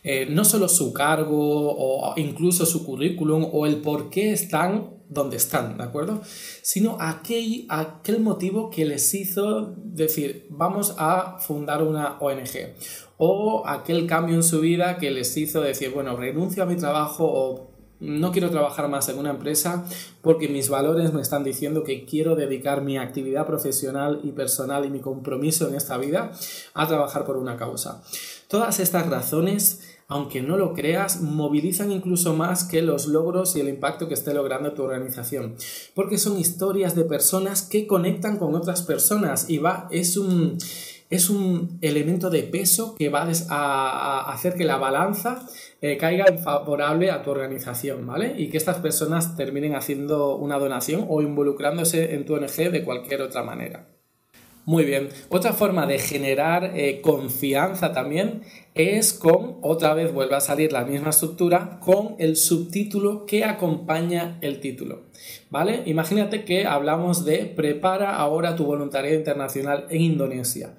eh, 0.04 0.28
no 0.30 0.46
solo 0.46 0.68
su 0.68 0.94
cargo 0.94 1.76
o 1.78 2.14
incluso 2.18 2.66
su 2.66 2.86
currículum 2.86 3.48
o 3.52 3.66
el 3.66 3.78
por 3.78 4.10
qué 4.10 4.32
están 4.32 5.02
donde 5.12 5.36
están, 5.36 5.78
¿de 5.78 5.84
acuerdo? 5.84 6.22
Sino 6.62 6.96
aquel, 7.00 7.66
aquel 7.68 8.22
motivo 8.22 8.70
que 8.70 8.86
les 8.86 9.14
hizo 9.14 9.76
decir, 9.76 10.48
vamos 10.50 10.96
a 10.98 11.38
fundar 11.40 11.84
una 11.84 12.18
ONG 12.20 12.74
o 13.18 13.64
aquel 13.68 14.08
cambio 14.08 14.36
en 14.36 14.44
su 14.44 14.62
vida 14.62 14.98
que 14.98 15.12
les 15.12 15.36
hizo 15.36 15.62
decir, 15.62 15.92
bueno, 15.92 16.16
renuncio 16.16 16.64
a 16.64 16.66
mi 16.66 16.78
trabajo 16.78 17.26
o 17.26 17.72
no 18.00 18.32
quiero 18.32 18.50
trabajar 18.50 18.88
más 18.88 19.10
en 19.10 19.20
una 19.20 19.30
empresa 19.30 19.86
porque 20.22 20.48
mis 20.48 20.70
valores 20.70 21.14
me 21.14 21.22
están 21.22 21.44
diciendo 21.44 21.84
que 21.84 22.06
quiero 22.06 22.36
dedicar 22.36 22.82
mi 22.82 22.98
actividad 22.98 23.46
profesional 23.46 24.22
y 24.24 24.32
personal 24.32 24.86
y 24.86 24.90
mi 24.90 25.02
compromiso 25.02 25.68
en 25.68 25.76
esta 25.76 25.98
vida 25.98 26.32
a 26.74 26.88
trabajar 26.88 27.26
por 27.26 27.38
una 27.38 27.58
causa. 27.58 28.02
Todas 28.48 28.80
estas 28.80 29.08
razones 29.08 29.91
aunque 30.12 30.42
no 30.42 30.58
lo 30.58 30.74
creas, 30.74 31.22
movilizan 31.22 31.90
incluso 31.90 32.36
más 32.36 32.66
que 32.66 32.82
los 32.82 33.08
logros 33.08 33.56
y 33.56 33.62
el 33.62 33.70
impacto 33.70 34.10
que 34.10 34.14
esté 34.14 34.34
logrando 34.34 34.74
tu 34.74 34.84
organización. 34.84 35.56
Porque 35.96 36.18
son 36.18 36.38
historias 36.38 36.98
de 36.98 37.06
personas 37.06 37.62
que 37.62 37.88
conectan 37.88 38.38
con 38.38 38.54
otras 38.54 38.82
personas 38.82 39.50
y 39.50 39.60
va, 39.60 39.88
es 39.90 40.18
un, 40.18 40.58
es 41.10 41.30
un 41.30 41.80
elemento 41.82 42.30
de 42.30 42.44
peso 42.44 42.94
que 42.96 43.08
va 43.08 43.26
a, 43.50 44.34
hacer 44.34 44.56
que 44.56 44.66
la 44.66 44.76
balanza 44.76 45.48
eh, 45.80 45.96
caiga 45.96 46.26
en 46.28 46.40
favorable 46.40 47.10
a 47.10 47.24
tu 47.24 47.32
organización, 47.32 48.06
¿vale? 48.06 48.36
Y 48.38 48.50
que 48.50 48.58
estas 48.58 48.80
personas 48.80 49.38
terminen 49.38 49.76
haciendo 49.76 50.36
una 50.36 50.60
donación 50.60 51.06
o 51.08 51.22
involucrándose 51.22 52.16
en 52.16 52.26
tu 52.26 52.36
ONG 52.36 52.70
de 52.70 52.84
cualquier 52.84 53.22
otra 53.22 53.44
manera. 53.44 53.88
Muy 54.66 54.86
bien. 54.86 55.10
Otra 55.30 55.54
forma 55.54 55.88
de 55.88 55.98
generar 55.98 56.74
eh, 56.76 57.02
confianza 57.02 57.94
también 57.94 58.44
es 58.76 59.12
con, 59.14 59.58
otra 59.62 59.94
vez 59.96 60.14
vuelve 60.14 60.36
a 60.36 60.42
salir 60.42 60.72
la 60.72 60.86
misma 60.86 61.10
estructura, 61.10 61.80
con 61.80 62.16
el 62.20 62.36
subtítulo 62.36 63.26
que 63.26 63.44
acompaña 63.44 64.38
el 64.42 64.60
título. 64.60 65.04
¿Vale? 65.50 65.82
Imagínate 65.88 66.46
que 66.46 66.66
hablamos 66.66 67.26
de 67.26 67.46
prepara 67.46 68.16
ahora 68.16 68.56
tu 68.56 68.66
voluntariado 68.66 69.18
internacional 69.18 69.88
en 69.90 70.02
Indonesia 70.02 70.76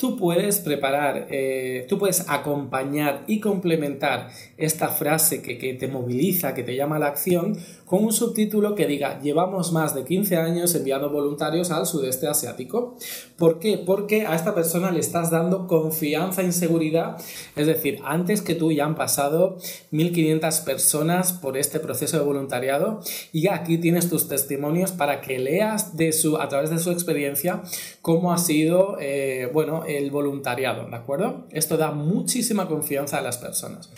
tú 0.00 0.16
puedes 0.16 0.60
preparar, 0.60 1.26
eh, 1.30 1.84
tú 1.86 1.98
puedes 1.98 2.24
acompañar 2.26 3.22
y 3.26 3.38
complementar 3.38 4.30
esta 4.56 4.88
frase 4.88 5.42
que, 5.42 5.58
que, 5.58 5.74
te 5.74 5.88
moviliza, 5.88 6.54
que 6.54 6.62
te 6.62 6.74
llama 6.74 6.96
a 6.96 7.00
la 7.00 7.08
acción, 7.08 7.58
con 7.84 8.04
un 8.04 8.12
subtítulo 8.12 8.74
que 8.74 8.86
diga, 8.86 9.20
llevamos 9.20 9.72
más 9.72 9.94
de 9.94 10.04
15 10.04 10.36
años 10.38 10.74
enviando 10.74 11.10
voluntarios 11.10 11.70
al 11.70 11.84
sudeste 11.86 12.28
asiático. 12.28 12.96
¿Por 13.36 13.58
qué? 13.58 13.76
Porque 13.76 14.26
a 14.26 14.34
esta 14.34 14.54
persona 14.54 14.90
le 14.90 15.00
estás 15.00 15.30
dando 15.30 15.66
confianza 15.66 16.42
y 16.44 16.52
seguridad. 16.52 17.16
Es 17.54 17.66
decir, 17.66 17.98
antes 18.04 18.40
que 18.40 18.54
tú 18.54 18.72
ya 18.72 18.86
han 18.86 18.94
pasado 18.94 19.58
1.500 19.92 20.64
personas 20.64 21.34
por 21.34 21.58
este 21.58 21.78
proceso 21.78 22.16
de 22.16 22.24
voluntariado 22.24 23.00
y 23.32 23.48
aquí 23.48 23.76
tienes 23.76 24.08
tus 24.08 24.28
testimonios 24.28 24.92
para 24.92 25.20
que 25.20 25.38
leas 25.38 25.96
de 25.96 26.12
su, 26.12 26.38
a 26.38 26.48
través 26.48 26.70
de 26.70 26.78
su 26.78 26.90
experiencia 26.90 27.62
cómo 28.00 28.32
ha 28.32 28.38
sido, 28.38 28.96
eh, 29.00 29.50
bueno, 29.52 29.84
el 29.98 30.10
voluntariado, 30.10 30.88
¿de 30.88 30.96
acuerdo? 30.96 31.46
Esto 31.50 31.76
da 31.76 31.92
muchísima 31.92 32.68
confianza 32.68 33.18
a 33.18 33.22
las 33.22 33.38
personas. 33.38 33.90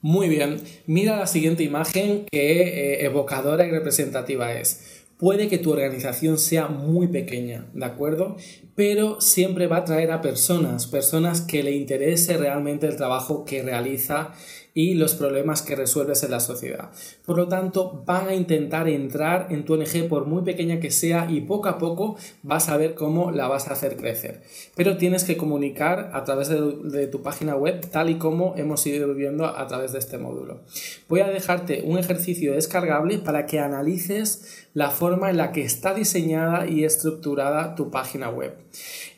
Muy 0.00 0.28
bien, 0.28 0.60
mira 0.86 1.16
la 1.16 1.26
siguiente 1.26 1.62
imagen 1.62 2.26
que 2.30 2.62
eh, 2.62 3.06
evocadora 3.06 3.66
y 3.66 3.70
representativa 3.70 4.52
es. 4.52 5.02
Puede 5.16 5.48
que 5.48 5.58
tu 5.58 5.72
organización 5.72 6.36
sea 6.38 6.66
muy 6.66 7.06
pequeña, 7.06 7.66
¿de 7.72 7.86
acuerdo? 7.86 8.36
Pero 8.74 9.20
siempre 9.20 9.66
va 9.66 9.78
a 9.78 9.84
traer 9.84 10.10
a 10.10 10.20
personas, 10.20 10.86
personas 10.86 11.40
que 11.40 11.62
le 11.62 11.70
interese 11.70 12.36
realmente 12.36 12.86
el 12.86 12.96
trabajo 12.96 13.44
que 13.44 13.62
realiza 13.62 14.32
y 14.76 14.94
los 14.94 15.14
problemas 15.14 15.62
que 15.62 15.76
resuelves 15.76 16.24
en 16.24 16.32
la 16.32 16.40
sociedad. 16.40 16.90
Por 17.24 17.36
lo 17.36 17.46
tanto, 17.46 18.02
van 18.04 18.28
a 18.28 18.34
intentar 18.34 18.88
entrar 18.88 19.46
en 19.50 19.64
tu 19.64 19.74
ONG 19.74 20.08
por 20.08 20.26
muy 20.26 20.42
pequeña 20.42 20.80
que 20.80 20.90
sea 20.90 21.28
y 21.30 21.42
poco 21.42 21.68
a 21.68 21.78
poco 21.78 22.16
vas 22.42 22.68
a 22.68 22.76
ver 22.76 22.94
cómo 22.96 23.30
la 23.30 23.46
vas 23.46 23.68
a 23.68 23.74
hacer 23.74 23.96
crecer. 23.96 24.42
Pero 24.74 24.96
tienes 24.96 25.22
que 25.22 25.36
comunicar 25.36 26.10
a 26.12 26.24
través 26.24 26.48
de, 26.48 27.06
tu 27.06 27.22
página 27.22 27.54
web 27.54 27.88
tal 27.90 28.10
y 28.10 28.16
como 28.16 28.54
hemos 28.56 28.84
ido 28.86 29.14
viendo 29.14 29.46
a 29.46 29.66
través 29.68 29.92
de 29.92 30.00
este 30.00 30.18
módulo. 30.18 30.62
Voy 31.08 31.20
a 31.20 31.28
dejarte 31.28 31.82
un 31.84 31.98
ejercicio 31.98 32.54
descargable 32.54 33.18
para 33.18 33.46
que 33.46 33.60
analices 33.60 34.66
la 34.74 34.90
forma 34.90 35.30
en 35.30 35.36
la 35.36 35.52
que 35.52 35.62
está 35.62 35.94
diseñada 35.94 36.66
y 36.66 36.84
estructurada 36.84 37.76
tu 37.76 37.92
página 37.92 38.28
web 38.28 38.56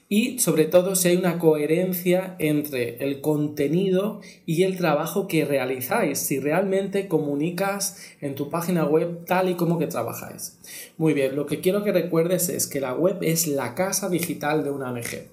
y 0.08 0.38
sobre 0.38 0.66
todo 0.66 0.94
si 0.94 1.08
hay 1.08 1.16
una 1.16 1.38
coherencia 1.38 2.36
entre 2.38 3.04
el 3.04 3.20
contenido 3.20 4.20
y 4.44 4.62
el 4.62 4.76
trabajo 4.76 5.26
que 5.26 5.44
realizáis, 5.44 6.18
si 6.18 6.38
realmente 6.38 7.08
comunicas 7.08 8.00
en 8.20 8.34
tu 8.36 8.48
página 8.48 8.84
web 8.84 9.24
tal 9.26 9.48
y 9.48 9.54
como 9.54 9.78
que 9.78 9.88
trabajáis. 9.88 10.58
Muy 10.96 11.12
bien, 11.12 11.34
lo 11.34 11.46
que 11.46 11.60
quiero 11.60 11.82
que 11.82 11.92
recuerdes 11.92 12.48
es 12.48 12.66
que 12.66 12.80
la 12.80 12.94
web 12.94 13.18
es 13.22 13.48
la 13.48 13.74
casa 13.74 14.08
digital 14.08 14.62
de 14.62 14.70
una 14.70 14.92
ONG. 14.92 15.26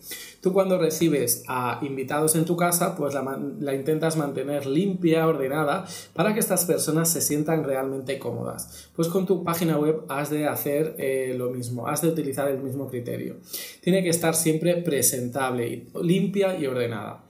Tú 0.43 0.51
cuando 0.51 0.77
recibes 0.77 1.45
a 1.47 1.79
invitados 1.83 2.35
en 2.35 2.43
tu 2.43 2.57
casa, 2.57 2.97
pues 2.97 3.13
la, 3.13 3.73
intentas 3.73 4.17
mantener 4.17 4.65
limpia, 4.65 5.25
ordenada, 5.25 5.85
para 6.11 6.33
que 6.33 6.41
estas 6.41 6.65
personas 6.65 7.09
se 7.09 7.21
sientan 7.21 7.63
realmente 7.63 8.19
cómodas. 8.19 8.89
Pues 8.93 9.07
con 9.07 9.25
tu 9.25 9.45
página 9.45 9.77
web 9.77 10.01
has 10.09 10.29
de 10.29 10.45
hacer 10.45 10.95
eh, 10.97 11.33
lo 11.37 11.49
mismo, 11.49 11.87
has 11.87 12.01
de 12.01 12.09
utilizar 12.09 12.49
el 12.49 12.61
mismo 12.61 12.89
criterio. 12.89 13.37
Tiene 13.79 14.03
que 14.03 14.09
estar 14.09 14.35
siempre 14.35 14.75
presentable, 14.81 15.85
limpia 16.01 16.59
y 16.59 16.67
ordenada. 16.67 17.23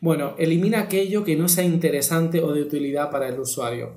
Bueno, 0.00 0.36
elimina 0.38 0.82
aquello 0.82 1.24
que 1.24 1.34
no 1.34 1.48
sea 1.48 1.64
interesante 1.64 2.40
o 2.42 2.52
de 2.52 2.62
utilidad 2.62 3.10
para 3.10 3.28
el 3.28 3.40
usuario. 3.40 3.94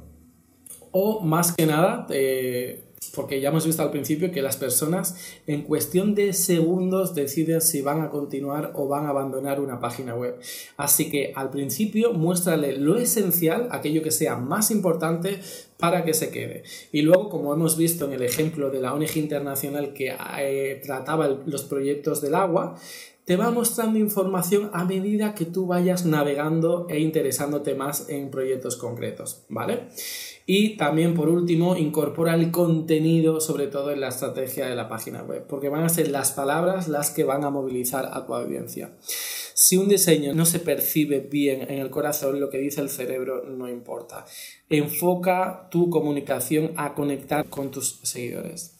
O 0.90 1.22
más 1.22 1.52
que 1.52 1.68
nada, 1.68 2.08
eh, 2.10 2.85
porque 3.16 3.40
ya 3.42 3.50
hemos 3.50 3.66
visto 3.66 3.82
al 3.82 3.92
principio 3.92 4.32
que 4.32 4.42
las 4.42 4.58
personas 4.58 5.16
en 5.48 5.64
cuestión 5.64 6.16
de 6.16 6.34
segundos 6.34 7.16
deciden 7.16 7.62
si 7.62 7.82
van 7.82 8.02
a 8.02 8.10
continuar 8.10 8.72
o 8.76 8.88
van 8.88 9.06
a 9.06 9.10
abandonar 9.10 9.60
una 9.60 9.80
página 9.80 10.16
web. 10.16 10.36
Así 10.78 11.10
que 11.10 11.34
al 11.36 11.50
principio 11.50 12.14
muéstrale 12.14 12.78
lo 12.78 12.98
esencial, 12.98 13.68
aquello 13.72 14.04
que 14.04 14.12
sea 14.12 14.36
más 14.36 14.72
importante 14.72 15.40
para 15.78 16.04
que 16.04 16.14
se 16.14 16.30
quede. 16.30 16.64
Y 16.92 17.02
luego, 17.02 17.30
como 17.30 17.54
hemos 17.54 17.78
visto 17.78 18.06
en 18.06 18.14
el 18.14 18.22
ejemplo 18.22 18.70
de 18.70 18.82
la 18.82 18.94
ONG 18.94 19.18
internacional 19.18 19.94
que 19.94 20.16
eh, 20.40 20.82
trataba 20.84 21.28
los 21.46 21.64
proyectos 21.64 22.22
del 22.22 22.36
agua, 22.36 22.76
te 23.26 23.38
va 23.38 23.50
mostrando 23.50 23.98
información 23.98 24.70
a 24.74 24.86
medida 24.86 25.34
que 25.34 25.46
tú 25.46 25.66
vayas 25.66 26.06
navegando 26.06 26.86
e 26.90 27.00
interesándote 27.00 27.74
más 27.74 28.08
en 28.08 28.30
proyectos 28.30 28.78
concretos, 28.78 29.44
¿vale? 29.50 29.88
Y 30.48 30.78
también, 30.78 31.16
por 31.16 31.28
último, 31.28 31.76
incorpora 31.76 32.36
el 32.36 32.52
contenido, 32.52 33.42
sobre 33.42 33.66
todo 33.66 33.92
en 33.92 34.00
la 34.00 34.10
estrategia 34.10 34.68
de 34.68 34.76
la 34.76 34.88
página 34.88 35.24
web, 35.24 35.48
porque 35.48 35.70
van 35.70 35.84
a 35.84 35.90
ser 35.90 36.10
las 36.10 36.32
palabras 36.34 36.88
las 36.88 37.10
que 37.10 37.24
van 37.24 37.44
a 37.44 37.50
movilizar 37.50 38.12
a 38.14 38.28
tu 38.28 38.36
audiencia. 38.36 38.92
Si 39.56 39.78
un 39.78 39.88
diseño 39.88 40.34
no 40.34 40.46
se 40.46 40.60
percibe 40.60 41.20
bien 41.20 41.64
en 41.64 41.80
el 41.80 41.90
corazón, 41.90 42.40
lo 42.40 42.50
que 42.50 42.60
dice 42.60 42.82
el 42.82 42.90
cerebro 42.90 43.44
no 43.46 43.68
importa. 43.70 44.26
Enfoca 44.70 45.68
tu 45.72 45.90
comunicación 45.90 46.74
a 46.76 46.94
conectar 46.94 47.46
con 47.50 47.72
tus 47.72 48.00
seguidores. 48.04 48.75